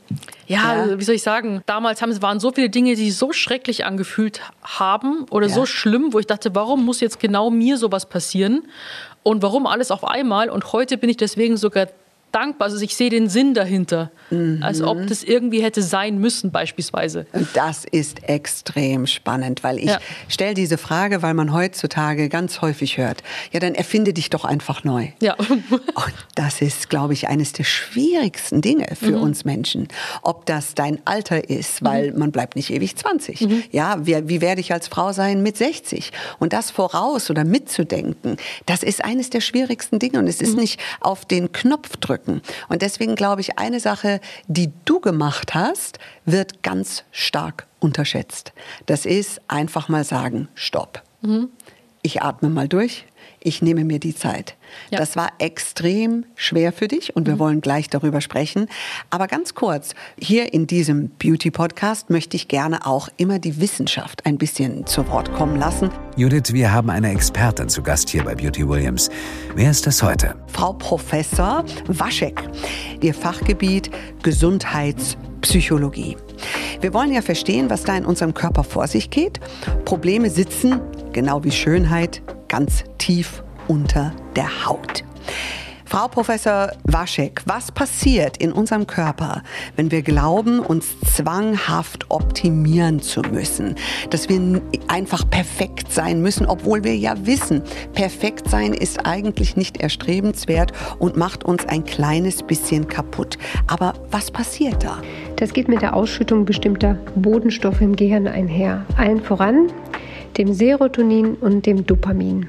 [0.47, 0.99] ja, Ja.
[0.99, 3.85] wie soll ich sagen, damals haben, es waren so viele Dinge, die sich so schrecklich
[3.85, 5.53] angefühlt haben oder Ja.
[5.53, 8.63] so schlimm, wo ich dachte, warum muss jetzt genau mir sowas passieren?
[9.23, 10.49] Und warum alles auf einmal?
[10.49, 11.87] Und heute bin ich deswegen sogar
[12.33, 12.67] dankbar.
[12.67, 14.11] Also ich sehe den Sinn dahinter.
[14.29, 14.59] Mhm.
[14.61, 17.25] Als ob das irgendwie hätte sein müssen, beispielsweise.
[17.31, 19.99] Und das ist extrem spannend, weil ich ja.
[20.27, 24.83] stelle diese Frage, weil man heutzutage ganz häufig hört, ja, dann erfinde dich doch einfach
[24.83, 25.09] neu.
[25.21, 25.35] Ja.
[25.39, 29.21] Und das ist, glaube ich, eines der schwierigsten Dinge für mhm.
[29.21, 29.87] uns Menschen.
[30.23, 32.19] Ob das dein Alter ist, weil mhm.
[32.19, 33.41] man bleibt nicht ewig 20.
[33.41, 33.63] Mhm.
[33.71, 36.11] Ja, wie, wie werde ich als Frau sein mit 60?
[36.39, 40.19] Und das voraus oder mitzudenken, das ist eines der schwierigsten Dinge.
[40.19, 40.61] Und es ist mhm.
[40.61, 42.22] nicht auf den Knopf drücken.
[42.69, 48.53] Und deswegen glaube ich, eine Sache, die du gemacht hast, wird ganz stark unterschätzt.
[48.85, 51.01] Das ist einfach mal sagen, stopp.
[51.21, 51.49] Mhm.
[52.01, 53.05] Ich atme mal durch,
[53.43, 54.55] ich nehme mir die Zeit.
[54.89, 54.99] Ja.
[54.99, 57.39] Das war extrem schwer für dich und wir mhm.
[57.39, 58.67] wollen gleich darüber sprechen.
[59.09, 64.37] Aber ganz kurz, hier in diesem Beauty-Podcast möchte ich gerne auch immer die Wissenschaft ein
[64.37, 65.89] bisschen zu Wort kommen lassen.
[66.15, 69.09] Judith, wir haben eine Expertin zu Gast hier bei Beauty Williams.
[69.55, 70.35] Wer ist das heute?
[70.47, 72.41] Frau Professor Waschek.
[73.01, 73.91] Ihr Fachgebiet
[75.43, 76.17] Gesundheitspsychologie.
[76.81, 79.39] Wir wollen ja verstehen, was da in unserem Körper vor sich geht.
[79.85, 80.79] Probleme sitzen,
[81.11, 85.03] genau wie Schönheit, ganz tief unter der Haut.
[85.93, 89.43] Frau Professor Waschek, was passiert in unserem Körper,
[89.75, 93.75] wenn wir glauben, uns zwanghaft optimieren zu müssen?
[94.09, 97.61] Dass wir einfach perfekt sein müssen, obwohl wir ja wissen,
[97.93, 103.37] perfekt sein ist eigentlich nicht erstrebenswert und macht uns ein kleines bisschen kaputt.
[103.67, 104.99] Aber was passiert da?
[105.35, 108.83] Das geht mit der Ausschüttung bestimmter Bodenstoffe im Gehirn einher.
[108.97, 109.71] Allen voran
[110.37, 112.47] dem Serotonin und dem Dopamin.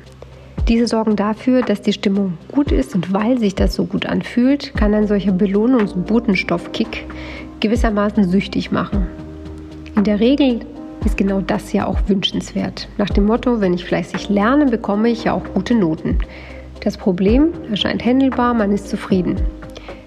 [0.69, 4.75] Diese sorgen dafür, dass die Stimmung gut ist und weil sich das so gut anfühlt,
[4.75, 7.05] kann ein solcher Belohnungsbotenstoffkick
[7.61, 9.07] gewissermaßen süchtig machen.
[9.95, 10.61] In der Regel
[11.05, 12.89] ist genau das ja auch wünschenswert.
[12.97, 16.19] Nach dem Motto, wenn ich fleißig lerne, bekomme ich ja auch gute Noten.
[16.81, 19.37] Das Problem erscheint händelbar, man ist zufrieden.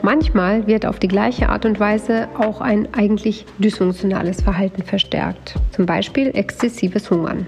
[0.02, 5.86] Manchmal wird auf die gleiche Art und Weise auch ein eigentlich dysfunktionales Verhalten verstärkt, zum
[5.86, 7.46] Beispiel exzessives Hungern.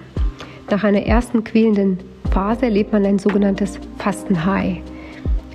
[0.71, 1.97] Nach einer ersten quälenden
[2.31, 4.77] Phase erlebt man ein sogenanntes Fasten-High.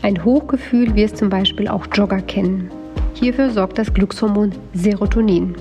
[0.03, 2.69] Ein Hochgefühl, wie es zum Beispiel auch Jogger kennen.
[3.15, 5.55] Hierfür sorgt das Glückshormon Serotonin.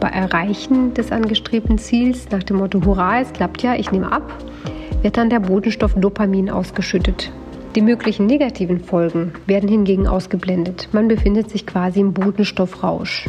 [0.00, 4.42] Bei Erreichen des angestrebten Ziels nach dem Motto Hurra, es klappt ja, ich nehme ab,
[5.02, 7.30] wird dann der Botenstoff Dopamin ausgeschüttet.
[7.76, 10.88] Die möglichen negativen Folgen werden hingegen ausgeblendet.
[10.92, 13.28] Man befindet sich quasi im Botenstoffrausch.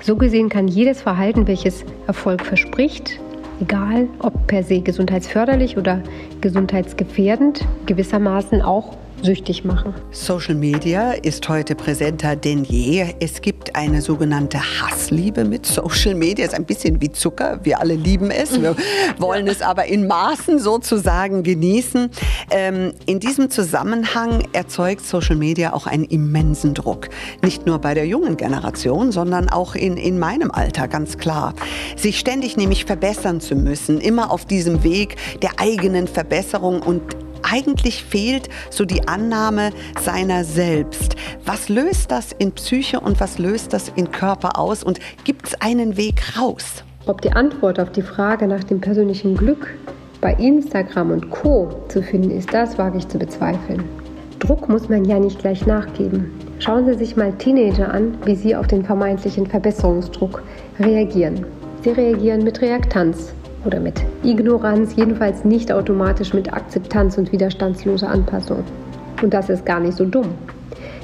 [0.00, 3.20] So gesehen kann jedes Verhalten, welches Erfolg verspricht,
[3.60, 6.00] egal ob per se gesundheitsförderlich oder
[6.40, 9.94] gesundheitsgefährdend, gewissermaßen auch süchtig machen.
[10.10, 13.14] Social Media ist heute präsenter denn je.
[13.20, 16.44] Es gibt eine sogenannte Hassliebe mit Social Media.
[16.44, 17.58] Es ist ein bisschen wie Zucker.
[17.62, 18.60] Wir alle lieben es.
[18.60, 18.76] Wir
[19.18, 22.10] wollen es aber in Maßen sozusagen genießen.
[22.50, 27.08] Ähm, in diesem Zusammenhang erzeugt Social Media auch einen immensen Druck.
[27.42, 31.54] Nicht nur bei der jungen Generation, sondern auch in, in meinem Alter, ganz klar.
[31.96, 38.02] Sich ständig nämlich verbessern zu müssen, immer auf diesem Weg der eigenen Verbesserung und eigentlich
[38.04, 41.16] fehlt so die Annahme seiner selbst.
[41.44, 45.60] Was löst das in Psyche und was löst das in Körper aus und gibt es
[45.60, 46.84] einen Weg raus?
[47.06, 49.74] Ob die Antwort auf die Frage nach dem persönlichen Glück
[50.20, 53.84] bei Instagram und Co zu finden ist, das wage ich zu bezweifeln.
[54.38, 56.30] Druck muss man ja nicht gleich nachgeben.
[56.58, 60.42] Schauen Sie sich mal Teenager an, wie sie auf den vermeintlichen Verbesserungsdruck
[60.78, 61.44] reagieren.
[61.82, 68.64] Sie reagieren mit Reaktanz, oder mit Ignoranz, jedenfalls nicht automatisch mit Akzeptanz und widerstandsloser Anpassung.
[69.22, 70.30] Und das ist gar nicht so dumm.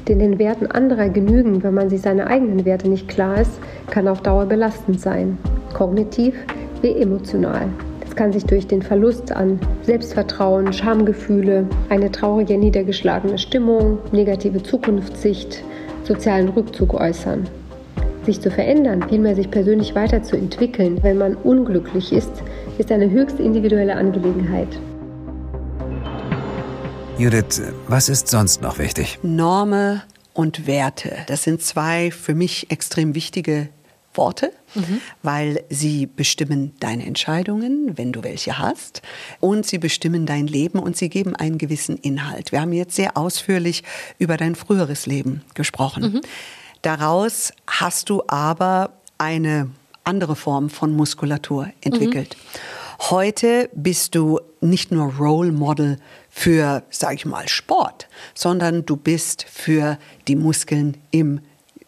[0.09, 4.09] Denn den Werten anderer genügen, wenn man sich seine eigenen Werte nicht klar ist, kann
[4.09, 5.39] auf Dauer belastend sein.
[5.75, 6.35] Kognitiv
[6.83, 7.69] wie emotional.
[8.01, 15.63] Das kann sich durch den Verlust an Selbstvertrauen, Schamgefühle, eine traurige, niedergeschlagene Stimmung, negative Zukunftssicht,
[16.05, 17.47] sozialen Rückzug äußern
[18.31, 22.31] sich zu verändern, vielmehr sich persönlich weiterzuentwickeln, wenn man unglücklich ist,
[22.79, 24.69] ist eine höchst individuelle Angelegenheit.
[27.19, 29.19] Judith, was ist sonst noch wichtig?
[29.23, 31.17] Norme und Werte.
[31.27, 33.69] Das sind zwei für mich extrem wichtige
[34.15, 35.01] Worte, mhm.
[35.25, 39.03] weil sie bestimmen deine Entscheidungen, wenn du welche hast,
[39.41, 42.53] und sie bestimmen dein Leben und sie geben einen gewissen Inhalt.
[42.53, 43.83] Wir haben jetzt sehr ausführlich
[44.19, 46.03] über dein früheres Leben gesprochen.
[46.05, 46.21] Mhm.
[46.83, 49.71] Daraus hast du aber eine
[50.05, 52.37] andere Form von Muskulatur entwickelt.
[52.37, 53.11] Mhm.
[53.11, 59.45] Heute bist du nicht nur Role Model für, sage ich mal, Sport, sondern du bist
[59.45, 61.41] für die Muskeln im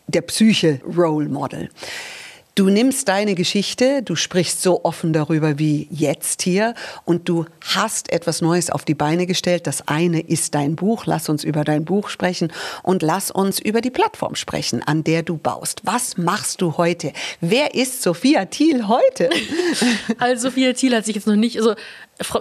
[0.08, 1.70] der Psyche Role Model.
[2.54, 6.74] Du nimmst deine Geschichte, du sprichst so offen darüber wie jetzt hier
[7.06, 9.66] und du hast etwas Neues auf die Beine gestellt.
[9.66, 11.06] Das eine ist dein Buch.
[11.06, 15.22] Lass uns über dein Buch sprechen und lass uns über die Plattform sprechen, an der
[15.22, 15.80] du baust.
[15.84, 17.14] Was machst du heute?
[17.40, 19.30] Wer ist Sophia Thiel heute?
[20.18, 21.74] Also Sophia Thiel hat sich jetzt noch nicht, also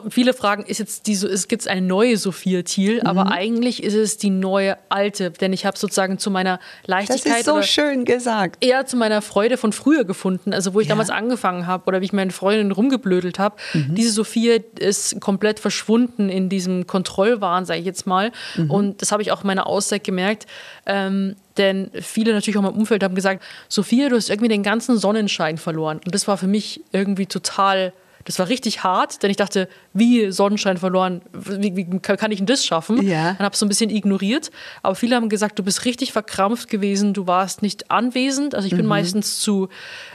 [0.09, 3.07] viele fragen, ist jetzt die, es gibt eine neue Sophia Thiel, mhm.
[3.07, 7.39] aber eigentlich ist es die neue alte, denn ich habe sozusagen zu meiner Leichtigkeit das
[7.39, 8.63] ist so schön gesagt.
[8.63, 10.91] eher zu meiner Freude von früher gefunden, also wo ich ja.
[10.91, 13.55] damals angefangen habe oder wie ich meine Freundin rumgeblödelt habe.
[13.73, 13.95] Mhm.
[13.95, 18.31] Diese Sophia ist komplett verschwunden in diesem Kontrollwahn, sage ich jetzt mal.
[18.55, 18.71] Mhm.
[18.71, 20.47] Und das habe ich auch in meiner Auszeit gemerkt.
[20.85, 24.97] Ähm, denn viele natürlich auch im Umfeld haben gesagt, Sophia, du hast irgendwie den ganzen
[24.97, 25.99] Sonnenschein verloren.
[26.05, 27.93] Und das war für mich irgendwie total
[28.25, 32.45] das war richtig hart, denn ich dachte, wie Sonnenschein verloren, wie, wie kann ich denn
[32.45, 33.01] das schaffen?
[33.05, 33.33] Ja.
[33.33, 34.51] Dann habe es so ein bisschen ignoriert.
[34.83, 38.55] Aber viele haben gesagt, du bist richtig verkrampft gewesen, du warst nicht anwesend.
[38.55, 38.89] Also ich bin mhm.
[38.89, 39.69] meistens zu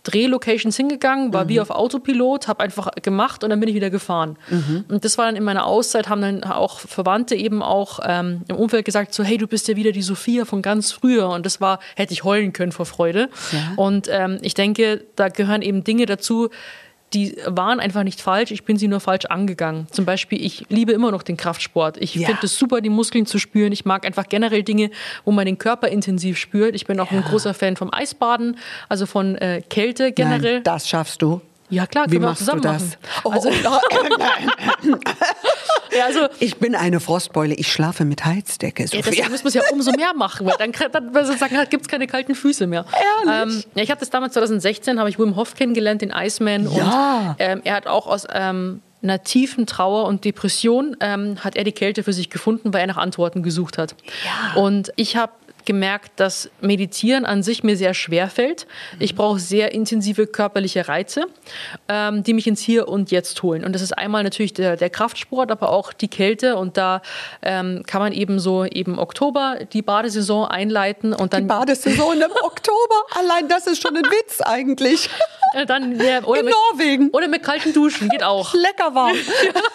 [0.05, 1.49] Drehlocations hingegangen, war mhm.
[1.49, 4.37] wie auf Autopilot, habe einfach gemacht und dann bin ich wieder gefahren.
[4.49, 4.85] Mhm.
[4.88, 8.57] Und das war dann in meiner Auszeit, haben dann auch Verwandte eben auch ähm, im
[8.57, 11.29] Umfeld gesagt, so hey, du bist ja wieder die Sophia von ganz früher.
[11.29, 13.29] Und das war, hätte ich heulen können vor Freude.
[13.53, 13.73] Ja.
[13.77, 16.51] Und ähm, ich denke, da gehören eben Dinge dazu,
[17.14, 19.87] die waren einfach nicht falsch, ich bin sie nur falsch angegangen.
[19.90, 21.97] Zum Beispiel, ich liebe immer noch den Kraftsport.
[21.99, 22.27] Ich ja.
[22.27, 23.73] finde es super, die Muskeln zu spüren.
[23.73, 24.90] Ich mag einfach generell Dinge,
[25.25, 26.75] wo man den Körper intensiv spürt.
[26.75, 27.19] Ich bin auch ja.
[27.19, 30.55] ein großer Fan vom Eisbaden, also von äh, Kälte generell.
[30.55, 31.40] Nein, das schaffst du.
[31.69, 32.97] Ja, klar, Wie machst du das?
[33.25, 34.51] Oh, also, oh, nein.
[35.97, 38.85] ja, also, ich bin eine Frostbeule, ich schlafe mit Heizdecke.
[38.87, 39.01] Sophia.
[39.01, 42.07] Ja, deswegen muss man es ja umso mehr machen, weil dann, dann gibt es keine
[42.07, 42.85] kalten Füße mehr.
[43.29, 46.71] Ähm, ja, ich habe das damals 2016, habe ich Wim Hof kennengelernt, den Iceman.
[46.73, 47.31] Ja.
[47.31, 51.65] Und ähm, er hat auch aus ähm, einer tiefen Trauer und Depression ähm, hat er
[51.65, 53.95] die Kälte für sich gefunden, weil er nach Antworten gesucht hat.
[54.25, 54.61] Ja.
[54.61, 55.33] Und ich habe
[55.67, 58.67] gemerkt, dass Meditieren an sich mir sehr schwer fällt.
[58.99, 61.27] Ich brauche sehr intensive körperliche Reize,
[61.89, 63.65] ähm, die mich ins Hier und Jetzt holen.
[63.65, 66.57] Und das ist einmal natürlich der, der Kraftsport, aber auch die Kälte.
[66.57, 67.03] Und da
[67.43, 72.31] ähm, kann man eben so eben Oktober die Badesaison einleiten und dann die Badesaison im
[72.45, 73.03] Oktober.
[73.19, 75.11] Allein das ist schon ein Witz eigentlich.
[75.67, 77.11] dann, ja, oder In mit, Norwegen.
[77.11, 78.55] Oder mit kalten Duschen, geht auch.
[78.67, 79.17] Lecker warm.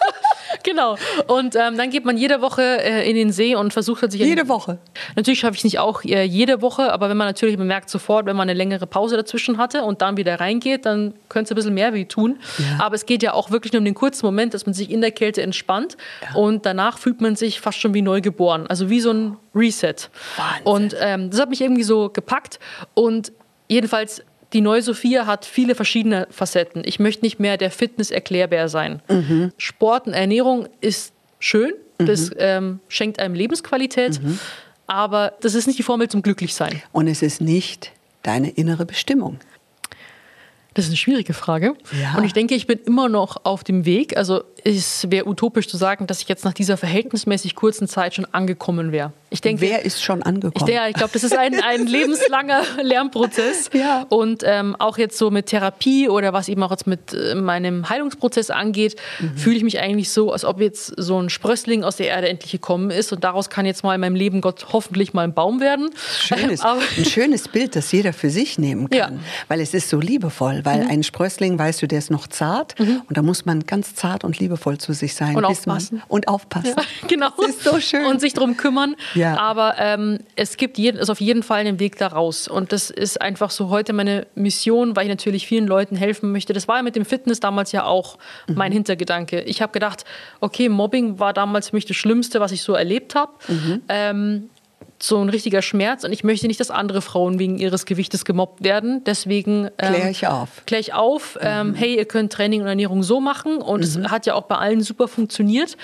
[0.64, 0.98] genau.
[1.28, 4.22] Und ähm, dann geht man jede Woche äh, in den See und versucht halt sich.
[4.22, 4.80] Jede Woche.
[5.16, 8.36] Natürlich schaffe ich nicht auch äh, jede Woche, aber wenn man natürlich bemerkt sofort, wenn
[8.36, 11.74] man eine längere Pause dazwischen hatte und dann wieder reingeht, dann könnte es ein bisschen
[11.74, 12.39] mehr weh tun.
[12.58, 12.86] Ja.
[12.86, 15.02] Aber es geht ja auch wirklich nur um den kurzen Moment, dass man sich in
[15.02, 16.39] der Kälte entspannt ja.
[16.39, 18.67] und danach fühlt man sich fast schon wie neu geboren.
[18.67, 20.10] Also wie so ein Reset.
[20.38, 20.63] Wahnsinn.
[20.63, 22.60] Und ähm, das hat mich irgendwie so gepackt
[22.94, 23.32] und
[23.67, 26.84] jedenfalls die neue Sophia hat viele verschiedene Facetten.
[26.86, 29.02] Ich möchte nicht mehr der Fitness-Erklärbär sein.
[29.08, 29.54] Mhm.
[29.58, 32.36] Sport und Ernährung ist schön, das mhm.
[32.39, 34.39] ähm, schenkt einem Lebensqualität, mhm.
[34.92, 36.82] Aber das ist nicht die Formel zum Glücklichsein.
[36.92, 39.40] Und es ist nicht deine innere Bestimmung.
[40.74, 41.78] Das ist eine schwierige Frage.
[42.02, 42.18] Ja.
[42.18, 44.18] Und ich denke, ich bin immer noch auf dem Weg.
[44.18, 48.26] Also es wäre utopisch zu sagen, dass ich jetzt nach dieser verhältnismäßig kurzen Zeit schon
[48.26, 49.12] angekommen wäre.
[49.30, 50.69] Ich denke, Wer ist schon angekommen?
[50.69, 53.69] Ich, ich glaube, das ist ein, ein lebenslanger Lernprozess.
[53.74, 54.06] Ja.
[54.10, 57.89] Und ähm, auch jetzt so mit Therapie oder was eben auch jetzt mit äh, meinem
[57.89, 59.38] Heilungsprozess angeht, mhm.
[59.38, 62.52] fühle ich mich eigentlich so, als ob jetzt so ein Sprössling aus der Erde endlich
[62.52, 65.62] gekommen ist und daraus kann jetzt mal in meinem Leben Gott hoffentlich mal ein Baum
[65.62, 65.89] werden.
[66.19, 66.62] Schönes,
[66.97, 69.19] ein schönes Bild, das jeder für sich nehmen kann, ja.
[69.47, 70.91] weil es ist so liebevoll, weil mhm.
[70.91, 73.02] ein Sprössling, weißt du, der ist noch zart mhm.
[73.08, 75.36] und da muss man ganz zart und liebevoll zu sich sein.
[75.36, 76.02] Und aufpassen.
[76.08, 76.76] Und aufpassen.
[76.78, 77.30] Ja, genau.
[77.38, 78.06] Das ist so schön.
[78.06, 78.96] Und sich darum kümmern.
[79.16, 79.38] Ja.
[79.38, 82.48] Aber ähm, es gibt jeden, ist auf jeden Fall einen Weg da raus.
[82.48, 86.54] Und das ist einfach so heute meine Mission, weil ich natürlich vielen Leuten helfen möchte.
[86.54, 88.56] Das war ja mit dem Fitness damals ja auch mhm.
[88.56, 89.42] mein Hintergedanke.
[89.42, 90.06] Ich habe gedacht,
[90.40, 93.32] okay, Mobbing war damals für mich das Schlimmste, was ich so erlebt habe.
[93.48, 93.82] Mhm.
[93.88, 94.50] Ähm,
[95.04, 98.64] so ein richtiger Schmerz und ich möchte nicht, dass andere Frauen wegen ihres Gewichtes gemobbt
[98.64, 99.04] werden.
[99.06, 100.66] Deswegen ähm, kläre ich auf.
[100.66, 101.38] Klär ich auf.
[101.42, 101.74] Ähm, mhm.
[101.76, 104.12] hey, ihr könnt Training und Ernährung so machen und es mhm.
[104.12, 105.78] hat ja auch bei allen super funktioniert.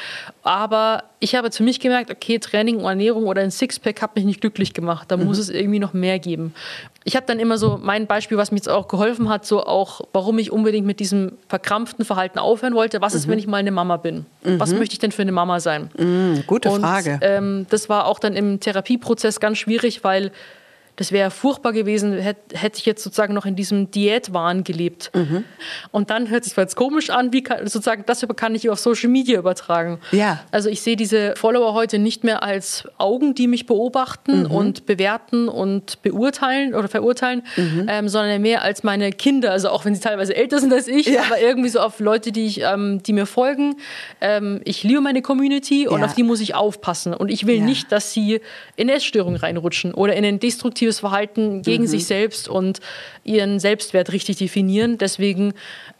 [0.43, 4.15] Aber ich habe jetzt für mich gemerkt, okay, Training und Ernährung oder ein Sixpack hat
[4.15, 5.11] mich nicht glücklich gemacht.
[5.11, 5.25] Da mhm.
[5.25, 6.53] muss es irgendwie noch mehr geben.
[7.03, 10.01] Ich habe dann immer so mein Beispiel, was mir jetzt auch geholfen hat, so auch,
[10.13, 13.01] warum ich unbedingt mit diesem verkrampften Verhalten aufhören wollte.
[13.01, 13.31] Was ist, mhm.
[13.31, 14.25] wenn ich mal eine Mama bin?
[14.43, 14.79] Was mhm.
[14.79, 15.89] möchte ich denn für eine Mama sein?
[15.97, 17.19] Mhm, gute und, Frage.
[17.21, 19.06] Ähm, das war auch dann im Therapieprozess
[19.39, 20.31] ganz schwierig, weil
[20.97, 25.11] das wäre furchtbar gewesen, hätte, hätte ich jetzt sozusagen noch in diesem Diätwahn gelebt.
[25.13, 25.43] Mhm.
[25.91, 28.79] Und dann hört sich zwar jetzt komisch an, wie kann, sozusagen das kann ich auf
[28.79, 29.99] Social Media übertragen.
[30.11, 30.43] Ja.
[30.49, 34.51] Also ich sehe diese Follower heute nicht mehr als Augen, die mich beobachten mhm.
[34.51, 37.85] und bewerten und beurteilen oder verurteilen, mhm.
[37.87, 39.51] ähm, sondern mehr als meine Kinder.
[39.51, 41.21] Also auch wenn sie teilweise älter sind als ich, ja.
[41.21, 43.75] aber irgendwie so auf Leute, die, ich, ähm, die mir folgen.
[44.19, 46.07] Ähm, ich liebe meine Community und ja.
[46.07, 47.13] auf die muss ich aufpassen.
[47.13, 48.41] Und ich will nicht, dass sie
[48.75, 51.87] in Essstörungen reinrutschen oder in einen destruktiven positives Verhalten gegen Mhm.
[51.87, 52.79] sich selbst und
[53.23, 54.97] ihren Selbstwert richtig definieren.
[54.97, 55.53] Deswegen,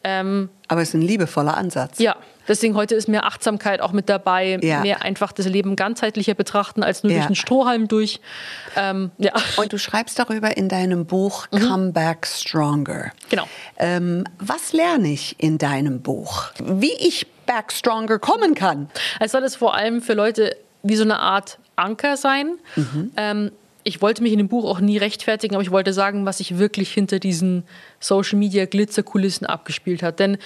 [0.04, 2.00] ähm, Aber es ist ein liebevoller Ansatz.
[2.00, 2.16] ja,
[2.48, 4.82] deswegen heute ist mehr Achtsamkeit auch mit dabei, Ja.
[4.82, 7.18] mehr einfach das Leben ganzheitlicher betrachten als nur Ja.
[7.20, 8.20] durch einen Strohhalm durch.
[8.76, 13.12] Ähm, ja, Und du schreibst darüber in deinem Buch Come Back Stronger.
[13.30, 13.48] genau.
[13.78, 16.52] Ähm, was lerne ich in deinem Buch?
[16.64, 18.90] Wie ich back stronger kommen kann?
[19.20, 22.58] Es soll es vor allem für Leute wie so eine Art Anker sein.
[23.16, 23.52] Ähm,
[23.88, 26.58] ich wollte mich in dem Buch auch nie rechtfertigen, aber ich wollte sagen, was sich
[26.58, 27.64] wirklich hinter diesen
[28.02, 30.20] Social Media Glitzerkulissen abgespielt hat.
[30.20, 30.38] Denn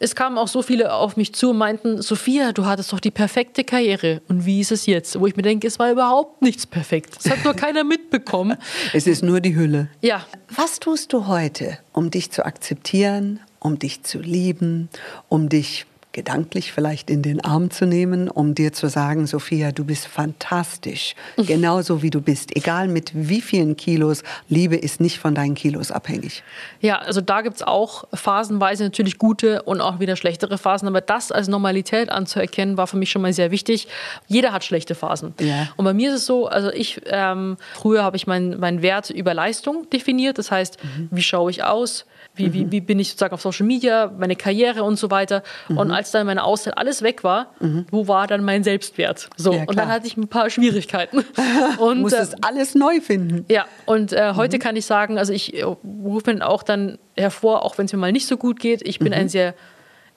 [0.00, 3.12] es kamen auch so viele auf mich zu und meinten, Sophia, du hattest doch die
[3.12, 4.20] perfekte Karriere.
[4.26, 5.18] Und wie ist es jetzt?
[5.18, 7.16] Wo ich mir denke, es war überhaupt nichts perfekt.
[7.22, 8.58] Das hat nur keiner mitbekommen.
[8.92, 9.88] Es ist nur die Hülle.
[10.02, 14.88] Ja, Was tust du heute, um dich zu akzeptieren, um dich zu lieben,
[15.28, 15.86] um dich
[16.16, 21.14] gedanklich vielleicht in den Arm zu nehmen, um dir zu sagen, Sophia, du bist fantastisch,
[21.36, 24.22] genauso wie du bist, egal mit wie vielen Kilos.
[24.48, 26.42] Liebe ist nicht von deinen Kilos abhängig.
[26.80, 30.88] Ja, also da gibt es auch phasenweise natürlich gute und auch wieder schlechtere Phasen.
[30.88, 33.86] Aber das als Normalität anzuerkennen, war für mich schon mal sehr wichtig.
[34.26, 35.34] Jeder hat schlechte Phasen.
[35.38, 35.68] Ja.
[35.76, 39.10] Und bei mir ist es so, also ich, ähm, früher habe ich meinen meinen Wert
[39.10, 40.38] über Leistung definiert.
[40.38, 40.78] Das heißt,
[41.10, 42.06] wie schaue ich aus?
[42.36, 45.42] Wie, wie, wie bin ich sozusagen auf Social Media, meine Karriere und so weiter.
[45.68, 47.52] Und als dann meine Auszeit alles weg war,
[47.90, 49.28] wo war dann mein Selbstwert?
[49.36, 51.24] So, Ja, und dann hatte ich ein paar Schwierigkeiten.
[51.78, 53.44] Und, musst äh, es alles neu finden.
[53.48, 57.64] ja, und äh, heute kann ich sagen, also ich äh, rufe mir auch dann hervor,
[57.64, 59.54] auch wenn es mir mal nicht so gut geht, ich bin ein sehr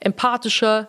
[0.00, 0.88] empathischer,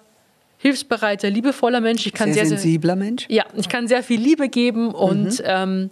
[0.58, 2.06] hilfsbereiter, liebevoller Mensch.
[2.06, 3.26] Ich kann Sehr sehr, sehr, sensibler Mensch.
[3.30, 5.90] ja, ich kann sehr viel Liebe geben und ähm,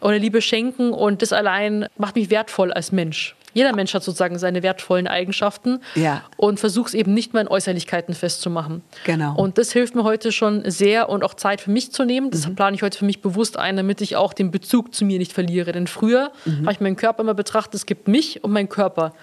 [0.00, 3.34] oder Liebe schenken und das allein macht mich wertvoll als Mensch.
[3.54, 6.22] Jeder Mensch hat sozusagen seine wertvollen Eigenschaften Ja.
[6.36, 8.82] und versucht es eben nicht mehr in Äußerlichkeiten festzumachen.
[9.04, 9.34] Genau.
[9.36, 12.30] Und das hilft mir heute schon sehr und auch Zeit für mich zu nehmen.
[12.30, 15.18] Das plane ich heute für mich bewusst ein, damit ich auch den Bezug zu mir
[15.18, 15.72] nicht verliere.
[15.72, 16.30] Denn früher
[16.62, 19.14] habe ich meinen Körper immer betrachtet, es gibt mich und meinen Körper.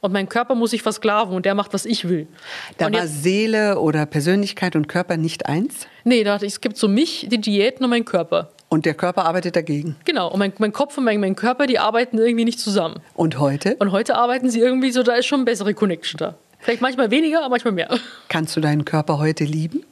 [0.00, 2.28] Und mein Körper muss sich versklaven und der macht, was ich will.
[2.76, 6.54] Da und war jetzt, Seele oder Persönlichkeit und Körper nicht eins nee, da dachte ich,
[6.54, 8.50] es gibt so mich, die Diäten und meinen Körper.
[8.68, 9.96] Und der Körper arbeitet dagegen.
[10.04, 13.00] Genau, und mein, mein Kopf und mein, mein Körper, die arbeiten irgendwie nicht zusammen.
[13.14, 16.34] Und heute Und heute arbeiten sie irgendwie so, da ist schon eine bessere Connection da.
[16.60, 17.98] Vielleicht manchmal weniger, aber manchmal mehr.
[18.28, 19.84] kannst du deinen Körper heute lieben?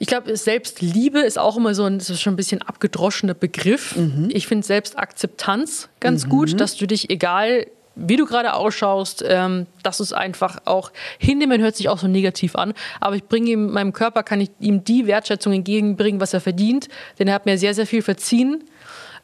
[0.00, 3.96] Ich glaube, Selbstliebe ist auch immer so ein, das ist schon ein bisschen abgedroschener Begriff.
[4.28, 7.66] Ich finde Selbstakzeptanz ganz gut, dass du dich, egal
[7.98, 12.56] wie du gerade ausschaust, ähm, dass es einfach auch hinnehmen hört sich auch so negativ
[12.56, 16.40] an, aber ich bringe ihm, meinem Körper kann ich ihm die Wertschätzung entgegenbringen, was er
[16.40, 16.88] verdient,
[17.18, 18.64] denn er hat mir sehr, sehr viel verziehen.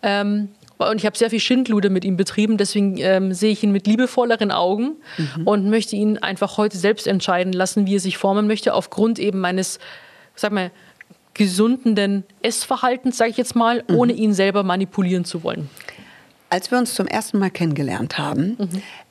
[0.03, 3.71] Ähm, und ich habe sehr viel Schindluder mit ihm betrieben, deswegen ähm, sehe ich ihn
[3.71, 4.97] mit liebevolleren Augen
[5.45, 9.39] und möchte ihn einfach heute selbst entscheiden lassen, wie er sich formen möchte, aufgrund eben
[9.39, 9.79] meines,
[10.35, 10.73] sag mal,
[11.33, 15.69] gesundenden Essverhaltens, sage ich jetzt mal, ohne ihn selber manipulieren zu wollen.
[16.55, 18.57] Als wir uns zum ersten Mal kennengelernt haben,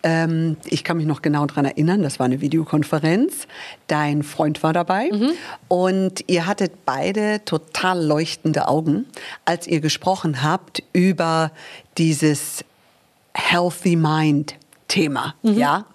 [0.02, 3.48] ähm, ich kann mich noch genau daran erinnern, das war eine Videokonferenz,
[3.88, 5.10] dein Freund war dabei.
[5.68, 9.08] Und ihr hattet beide total leuchtende Augen,
[9.44, 11.52] als ihr gesprochen habt über
[11.98, 12.64] dieses
[13.34, 14.56] Healthy Mind
[14.88, 15.86] Thema, ja.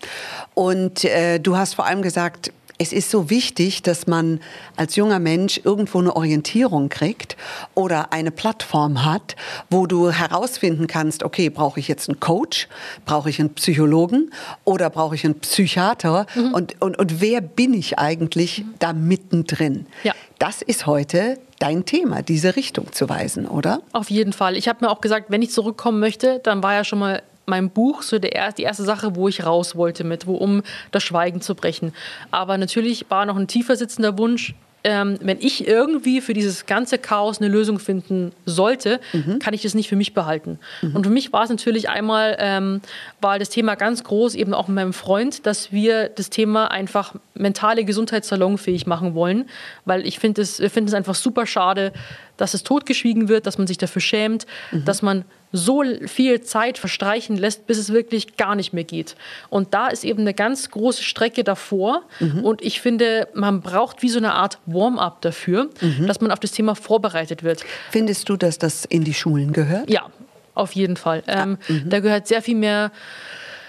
[0.52, 4.40] Und äh, du hast vor allem gesagt, es ist so wichtig, dass man
[4.76, 7.36] als junger Mensch irgendwo eine Orientierung kriegt
[7.74, 9.34] oder eine Plattform hat,
[9.68, 12.68] wo du herausfinden kannst, okay, brauche ich jetzt einen Coach,
[13.04, 14.30] brauche ich einen Psychologen
[14.64, 19.86] oder brauche ich einen Psychiater und, und, und wer bin ich eigentlich da mittendrin?
[20.04, 20.14] Ja.
[20.38, 23.82] Das ist heute dein Thema, diese Richtung zu weisen, oder?
[23.92, 24.56] Auf jeden Fall.
[24.56, 27.70] Ich habe mir auch gesagt, wenn ich zurückkommen möchte, dann war ja schon mal mein
[27.70, 31.02] Buch so der, er- die erste Sache, wo ich raus wollte mit, wo, um das
[31.02, 31.92] Schweigen zu brechen.
[32.30, 36.98] Aber natürlich war noch ein tiefer sitzender Wunsch, ähm, wenn ich irgendwie für dieses ganze
[36.98, 39.00] Chaos eine Lösung finden sollte,
[39.40, 40.60] kann ich das nicht für mich behalten.
[40.94, 42.80] Und für mich war es natürlich einmal, ähm,
[43.20, 47.14] war das Thema ganz groß, eben auch mit meinem Freund, dass wir das Thema einfach
[47.34, 49.46] mentale Gesundheit salonfähig machen wollen,
[49.84, 51.92] weil ich finde es, wir finden es einfach super schade,
[52.36, 57.36] dass es totgeschwiegen wird, dass man sich dafür schämt, dass man so viel Zeit verstreichen
[57.36, 59.16] lässt, bis es wirklich gar nicht mehr geht.
[59.48, 62.02] Und da ist eben eine ganz große Strecke davor.
[62.42, 65.70] Und ich finde, man braucht wie so eine Art Warm-up dafür,
[66.06, 67.64] dass man auf das Thema vorbereitet wird.
[67.90, 69.88] Findest du, dass das in die Schulen gehört?
[69.90, 70.06] Ja,
[70.54, 71.22] auf jeden Fall.
[71.26, 72.92] Ähm, Da gehört sehr viel mehr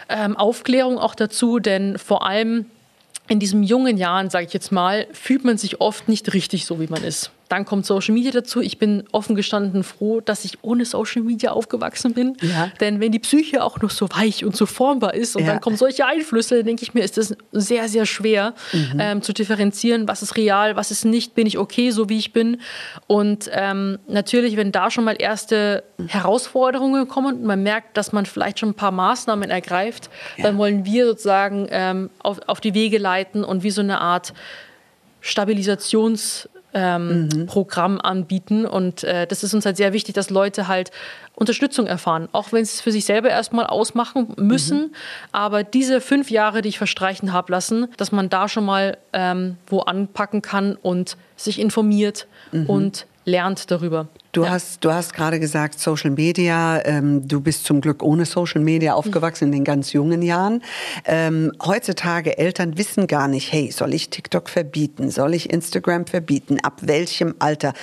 [0.10, 2.66] ähm, Aufklärung auch dazu, denn vor allem
[3.28, 6.80] in diesen jungen Jahren, sage ich jetzt mal, fühlt man sich oft nicht richtig so,
[6.80, 7.32] wie man ist.
[7.50, 8.62] Dann kommt Social Media dazu.
[8.62, 12.38] Ich bin offen gestanden froh, dass ich ohne Social Media aufgewachsen bin.
[12.42, 12.72] Ja.
[12.80, 15.54] Denn wenn die Psyche auch noch so weich und so formbar ist und Ja.
[15.54, 18.98] dann kommen solche Einflüsse, dann denke ich mir, ist das sehr, sehr schwer Mhm.
[19.00, 22.34] ähm, zu differenzieren, was ist real, was ist nicht, bin ich okay, so wie ich
[22.34, 22.62] bin.
[23.08, 28.28] Und ähm, natürlich, wenn da schon mal erste Herausforderungen kommen und man merkt, dass man
[28.28, 33.00] vielleicht schon ein paar Maßnahmen ergreift, dann wollen wir sozusagen ähm, auf, auf die Wege
[33.00, 34.34] leiten und wie so eine Art
[35.22, 38.66] Stabilisationsprogramm ähm, Programm anbieten.
[38.66, 40.92] Und äh, das ist uns halt sehr wichtig, dass Leute halt
[41.36, 44.94] Unterstützung erfahren, auch wenn sie es für sich selber erstmal ausmachen müssen.
[45.32, 49.58] Aber diese fünf Jahre, die ich verstreichen habe lassen, dass man da schon mal ähm,
[49.68, 52.28] wo anpacken kann und sich informiert
[52.68, 54.08] und lernt darüber.
[54.32, 58.62] Du, hast, du hast gerade gesagt, Social Media, ähm, du bist zum Glück ohne Social
[58.62, 60.62] Media aufgewachsen in den ganz jungen Jahren.
[61.06, 65.10] Ähm, heutzutage Eltern wissen gar nicht, hey, soll ich TikTok verbieten?
[65.10, 66.60] Soll ich Instagram verbieten?
[66.62, 67.74] Ab welchem Alter?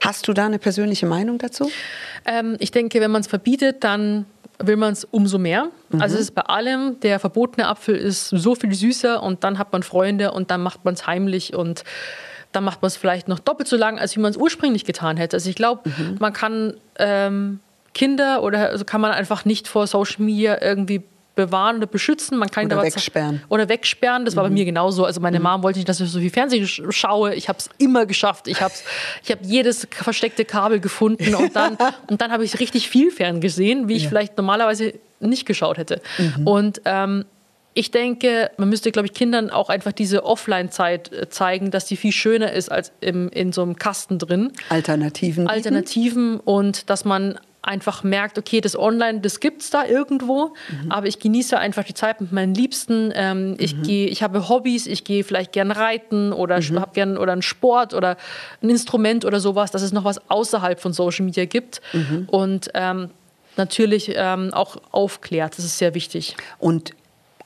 [0.00, 1.70] Hast du da eine persönliche Meinung dazu?
[2.24, 4.24] Ähm, ich denke, wenn man es verbietet, dann
[4.58, 5.68] will man es umso mehr.
[5.98, 9.72] Also es ist bei allem, der verbotene Apfel ist so viel süßer und dann hat
[9.72, 11.82] man Freunde und dann macht man es heimlich und
[12.52, 15.16] dann macht man es vielleicht noch doppelt so lang, als wie man es ursprünglich getan
[15.16, 15.36] hätte.
[15.36, 15.82] Also ich glaube,
[16.18, 17.60] man kann ähm,
[17.94, 21.02] Kinder oder also kann man einfach nicht vor Social Media irgendwie
[21.36, 22.38] bewahren oder beschützen.
[22.38, 23.40] Man kann Oder aber- wegsperren.
[23.48, 24.24] Oder wegsperren.
[24.24, 25.04] Das war bei mir genauso.
[25.04, 27.34] Also meine Mom wollte nicht, dass ich so viel Fernsehen sch- schaue.
[27.34, 28.48] Ich habe es immer geschafft.
[28.48, 28.74] Ich habe
[29.22, 31.78] ich hab jedes versteckte Kabel gefunden und dann,
[32.08, 36.02] und dann habe ich richtig viel fern gesehen, wie ich vielleicht normalerweise nicht geschaut hätte.
[36.44, 37.24] Und ähm,
[37.74, 41.96] ich denke, man müsste, glaube ich, Kindern auch einfach diese Offline-Zeit äh, zeigen, dass die
[41.96, 44.52] viel schöner ist als im, in so einem Kasten drin.
[44.68, 45.44] Alternativen?
[45.44, 45.48] bieten?
[45.48, 50.54] Alternativen und dass man einfach merkt, okay, das Online, das gibt es da irgendwo,
[50.88, 53.12] aber ich genieße einfach die Zeit mit meinen Liebsten.
[53.14, 56.80] Ähm, ich gehe, ich habe Hobbys, ich gehe vielleicht gern reiten oder mhm.
[56.80, 58.16] habe gern oder einen Sport oder
[58.62, 61.82] ein Instrument oder sowas, dass es noch was außerhalb von Social Media gibt
[62.28, 63.10] und ähm,
[63.56, 65.58] natürlich ähm, auch aufklärt.
[65.58, 66.36] Das ist sehr wichtig.
[66.58, 66.94] Und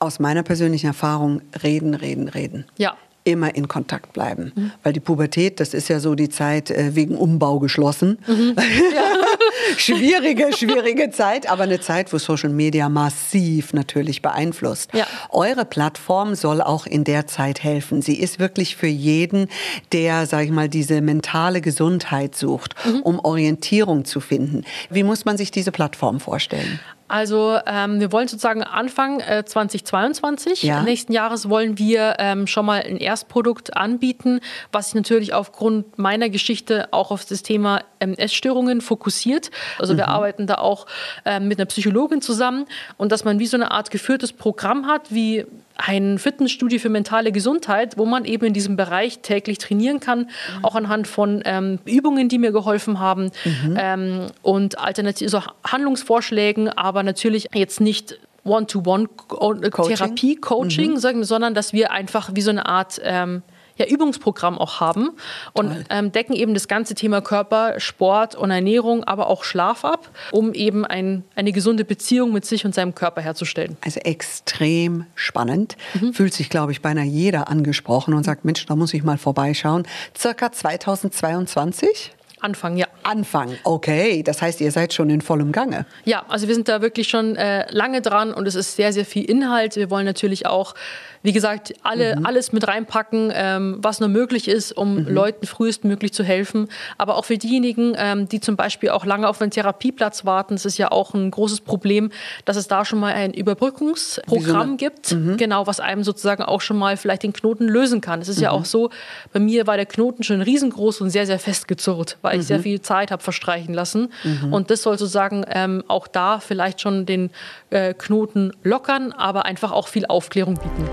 [0.05, 2.65] aus meiner persönlichen Erfahrung, reden, reden, reden.
[2.77, 2.97] Ja.
[3.27, 4.73] Immer in Kontakt bleiben.
[4.83, 8.19] Weil die Pubertät, das ist ja so die Zeit äh, wegen Umbau geschlossen.
[9.79, 14.93] schwierige, schwierige Zeit, aber eine Zeit, wo Social Media massiv natürlich beeinflusst.
[14.93, 15.07] Ja.
[15.31, 18.03] Eure Plattform soll auch in der Zeit helfen.
[18.03, 19.49] Sie ist wirklich für jeden,
[19.93, 24.65] der, sag ich mal, diese mentale Gesundheit sucht, um Orientierung zu finden.
[24.91, 26.79] Wie muss man sich diese Plattform vorstellen?
[27.07, 30.83] Also ähm, wir wollen sozusagen Anfang äh, 2022 Ja.
[30.83, 34.41] nächsten Jahres wollen wir ähm, schon mal ein Erstprodukt anbieten,
[34.73, 39.51] was sich natürlich aufgrund meiner Geschichte auch auf das Thema ähm, Essstörungen fokussiert.
[39.79, 40.87] Also wir arbeiten da auch
[41.25, 45.13] ähm, mit einer Psychologin zusammen und dass man wie so eine Art geführtes Programm hat,
[45.13, 45.45] wie
[45.77, 50.31] ein Fitnessstudio für mentale Gesundheit, wo man eben in diesem Bereich täglich trainieren kann,
[50.63, 53.31] auch anhand von ähm, Übungen, die mir geholfen haben
[53.77, 61.91] ähm, und alternativ so Handlungsvorschlägen, aber natürlich jetzt nicht One-to-One-Therapie, Coaching, sagen- sondern dass wir
[61.91, 63.43] einfach wie so eine Art ähm,
[63.77, 65.11] ja, Übungsprogramm auch haben
[65.53, 70.11] und ähm, decken eben das ganze Thema Körper, Sport und Ernährung, aber auch Schlaf ab,
[70.31, 73.77] um eben ein, eine gesunde Beziehung mit sich und seinem Körper herzustellen.
[73.85, 75.77] Also extrem spannend.
[76.13, 79.87] Fühlt sich, glaube ich, beinahe jeder angesprochen und sagt, Mensch, da muss ich mal vorbeischauen.
[80.17, 82.13] Circa 2022?
[82.45, 82.87] Anfang, ja.
[83.05, 84.23] Anfang, okay.
[84.23, 85.87] Das heißt, ihr seid schon in vollem Gange.
[86.05, 89.07] Ja, also wir sind da wirklich schon äh, lange dran und es ist sehr, sehr
[89.07, 89.77] viel Inhalt.
[89.77, 90.75] Wir wollen natürlich auch,
[91.23, 96.23] wie gesagt, alle, alles mit reinpacken, ähm, was nur möglich ist, um Leuten frühestmöglich zu
[96.23, 96.69] helfen.
[96.99, 100.67] Aber auch für diejenigen, ähm, die zum Beispiel auch lange auf einen Therapieplatz warten, das
[100.67, 102.11] ist ja auch ein großes Problem,
[102.45, 106.99] dass es da schon mal ein Überbrückungsprogramm gibt, genau, was einem sozusagen auch schon mal
[106.99, 108.21] vielleicht den Knoten lösen kann.
[108.21, 108.91] Es ist ja auch so,
[109.33, 112.81] bei mir war der Knoten schon riesengroß und sehr, sehr festgezurrt, weil ich sehr viel
[112.81, 114.13] Zeit habe verstreichen lassen.
[114.51, 117.31] Und das soll sozusagen ähm, auch da vielleicht schon den
[117.71, 120.89] äh, Knoten lockern, aber einfach auch viel Aufklärung bieten.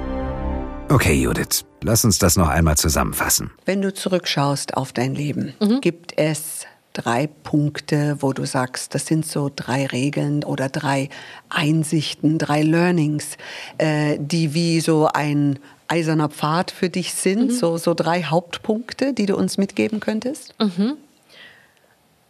[0.89, 3.51] Okay, Judith, lass uns das noch einmal zusammenfassen.
[3.65, 9.25] Wenn du zurückschaust auf dein Leben, gibt es drei Punkte, wo du sagst, das sind
[9.25, 11.09] so drei Regeln oder drei
[11.49, 13.37] Einsichten, drei Learnings,
[13.77, 19.25] äh, die wie so ein eiserner Pfad für dich sind, so, so drei Hauptpunkte, die
[19.25, 20.55] du uns mitgeben könntest?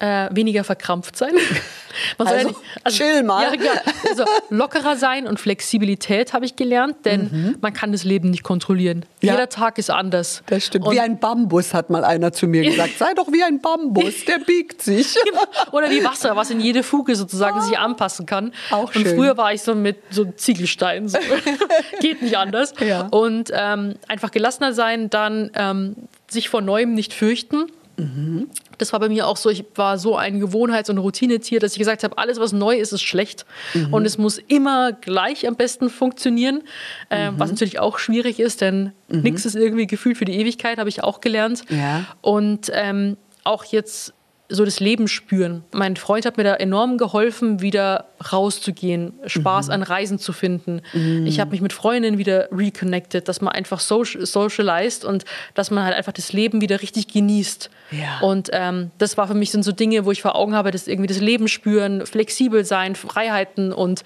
[0.02, 1.34] Äh, weniger verkrampft sein.
[2.18, 3.54] Man soll Also, chill mal.
[3.54, 3.72] Ja, ja,
[4.10, 9.06] also lockerer sein und Flexibilität habe ich gelernt, denn man kann das Leben nicht kontrollieren.
[9.22, 9.34] Ja.
[9.34, 10.42] Jeder Tag ist anders.
[10.48, 10.88] Das stimmt.
[10.88, 12.98] Und wie ein Bambus, hat mal einer zu mir gesagt.
[12.98, 15.16] Sei doch wie ein Bambus, der biegt sich.
[15.72, 18.54] Oder wie Wasser, was in jede Fuge sozusagen sich anpassen kann.
[18.72, 19.16] Auch und schön.
[19.16, 21.10] früher war ich so mit so Ziegelsteinen.
[21.10, 21.20] So.
[22.00, 22.74] Geht nicht anders.
[22.80, 23.08] Ja.
[23.12, 25.96] Und ähm, einfach gelassener sein, dann ähm,
[26.30, 27.66] sich vor Neuem nicht fürchten.
[28.78, 29.50] Das war bei mir auch so.
[29.50, 32.94] Ich war so ein Gewohnheits- und Routinetier, dass ich gesagt habe, alles, was neu ist,
[32.94, 33.46] ist schlecht.
[33.92, 36.64] Und es muss immer gleich am besten funktionieren.
[37.10, 40.90] Ähm, was natürlich auch schwierig ist, denn nichts ist irgendwie gefühlt für die Ewigkeit, habe
[40.90, 41.64] ich auch gelernt.
[41.70, 42.06] Ja.
[42.22, 44.14] Und ähm, auch jetzt
[44.50, 45.64] so das Leben spüren.
[45.72, 50.82] Mein Freund hat mir da enorm geholfen, wieder rauszugehen, Spaß an Reisen zu finden.
[51.26, 55.84] Ich habe mich mit Freundinnen wieder reconnected, dass man einfach social, socialized und dass man
[55.84, 57.70] halt einfach das Leben wieder richtig genießt.
[57.92, 58.20] Ja.
[58.22, 60.88] Und ähm, das war für mich sind so Dinge, wo ich vor Augen habe, dass
[60.88, 64.04] irgendwie das Leben spüren, flexibel sein, Freiheiten und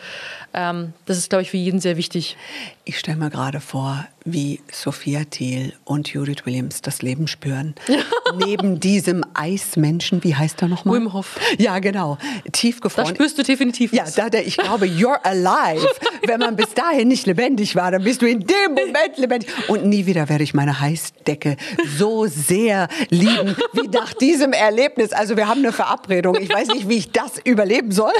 [0.53, 2.38] ähm, das ist, glaube ich, für jeden sehr wichtig.
[2.86, 7.76] Ich stelle mir gerade vor, wie Sophia Thiel und Judith Williams das Leben spüren.
[8.38, 10.99] Neben diesem Eismenschen, wie heißt er nochmal?
[10.99, 11.39] Wim Hof.
[11.57, 12.18] Ja, genau.
[12.51, 13.16] Tiefgefroren.
[13.16, 14.16] spürst du definitiv Ja, was.
[14.16, 15.88] da, da, ich glaube, you're alive.
[16.26, 19.49] Wenn man bis dahin nicht lebendig war, dann bist du in dem Moment lebendig.
[19.68, 21.58] Und nie wieder werde ich meine Heißdecke
[21.97, 25.12] so sehr lieben wie nach diesem Erlebnis.
[25.14, 26.36] Also wir haben eine Verabredung.
[26.39, 28.14] Ich weiß nicht, wie ich das überleben soll.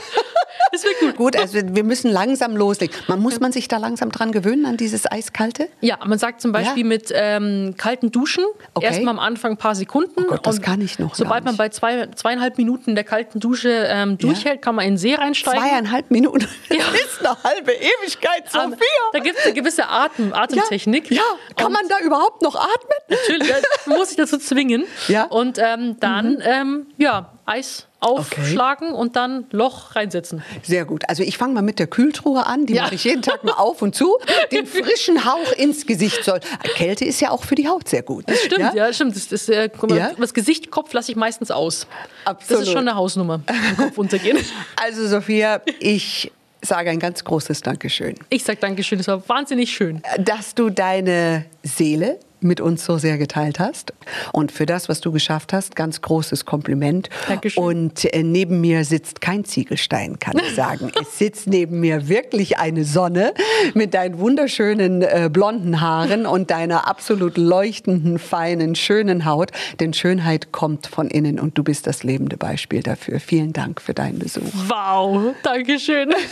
[0.72, 1.16] Das wird gut.
[1.18, 2.96] Gut, also wir müssen langsam loslegen.
[3.08, 5.68] Man, muss man sich da langsam dran gewöhnen, an dieses Eiskalte?
[5.82, 6.88] Ja, man sagt zum Beispiel Ja.
[6.90, 8.88] mit ähm, kalten Duschen Okay.
[8.88, 10.12] erstmal am Anfang ein paar Sekunden.
[10.18, 13.40] Oh Gott, das kann ich noch Sobald man bei zwei, zweieinhalb Minuten in der kalten
[13.40, 15.60] Dusche ähm, durchhält, kann man in den See reinsteigen.
[15.62, 15.75] Zweieinhalb
[16.10, 16.48] Minuten.
[16.70, 18.78] Das ist eine halbe Ewigkeit, Sophia.
[19.14, 21.10] Da gibt es eine gewisse Atem, Atemtechnik.
[21.12, 21.22] Ja,
[21.56, 22.98] kann Und man da überhaupt noch atmen?
[23.08, 23.56] Natürlich, ja,
[23.86, 24.86] muss ich dazu zwingen.
[25.08, 25.24] Ja.
[25.26, 30.44] Und ähm, dann, ähm, ja, Eis aufschlagen und dann Loch reinsetzen.
[30.64, 31.04] Sehr gut.
[31.10, 32.66] Also ich fange mal mit der Kühltruhe an.
[32.66, 32.84] Die Ja.
[32.84, 34.18] mache ich jeden Tag mal auf und zu.
[34.52, 36.40] Den frischen Hauch ins Gesicht soll.
[36.76, 38.26] Kälte ist ja auch für die Haut sehr gut.
[38.28, 39.16] Das Stimmt, ja, stimmt.
[39.16, 40.12] Das, das, äh, mal, Ja?
[40.18, 41.88] das Gesicht, Kopf lasse ich meistens aus.
[42.26, 42.64] Das Absolut.
[42.64, 43.42] ist schon eine Hausnummer.
[43.78, 44.38] Kopf untergehen.
[44.76, 46.32] Also Sophia, ich
[46.62, 50.02] sage ein ganz großes Dankeschön, Ich sag Dankeschön, das war wahnsinnig schön.
[50.20, 53.94] dass du deine Seele mit uns so sehr geteilt hast.
[54.32, 57.10] Und für das, was du geschafft hast, ganz großes Kompliment.
[57.28, 57.64] Dankeschön.
[57.64, 60.92] Und äh, neben mir sitzt kein Ziegelstein, kann ich sagen.
[61.02, 63.34] es sitzt neben mir wirklich eine Sonne
[63.74, 69.52] mit deinen wunderschönen äh, blonden Haaren und deiner absolut leuchtenden, feinen, schönen Haut.
[69.80, 73.20] Denn Schönheit kommt von innen und du bist das lebende Beispiel dafür.
[73.20, 74.44] Vielen Dank für deinen Besuch.
[74.68, 76.14] Wow, Dankeschön.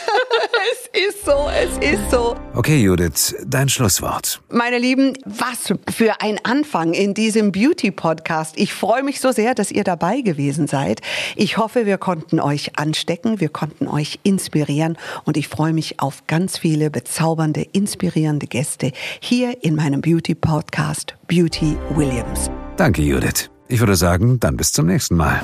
[0.72, 2.36] Es ist so, es ist so.
[2.54, 4.42] Okay, Judith, dein Schlusswort.
[4.50, 5.74] Meine Lieben, was
[6.04, 8.58] für ein Anfang in diesem Beauty-Podcast.
[8.58, 11.00] Ich freue mich so sehr, dass ihr dabei gewesen seid.
[11.38, 16.28] Ich hoffe, wir konnten euch anstecken, wir konnten euch inspirieren und ich freue mich auf
[16.28, 18.92] ganz viele bezaubernde, inspirierende Gäste
[19.22, 22.52] hier in meinem Beauty-Podcast Beauty Williams.
[22.76, 23.50] Danke, Judith.
[23.70, 25.42] Ich würde sagen, dann bis zum nächsten Mal.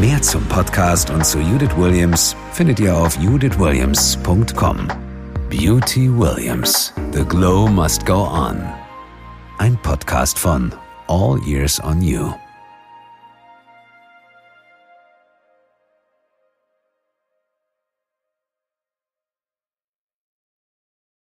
[0.00, 5.03] Mehr zum Podcast und zu Judith Williams findet ihr auf judithwilliams.com.
[5.48, 6.92] Beauty Williams.
[7.12, 8.56] The Glow Must Go On.
[9.58, 10.72] Ein Podcast von
[11.06, 12.43] All Years on You.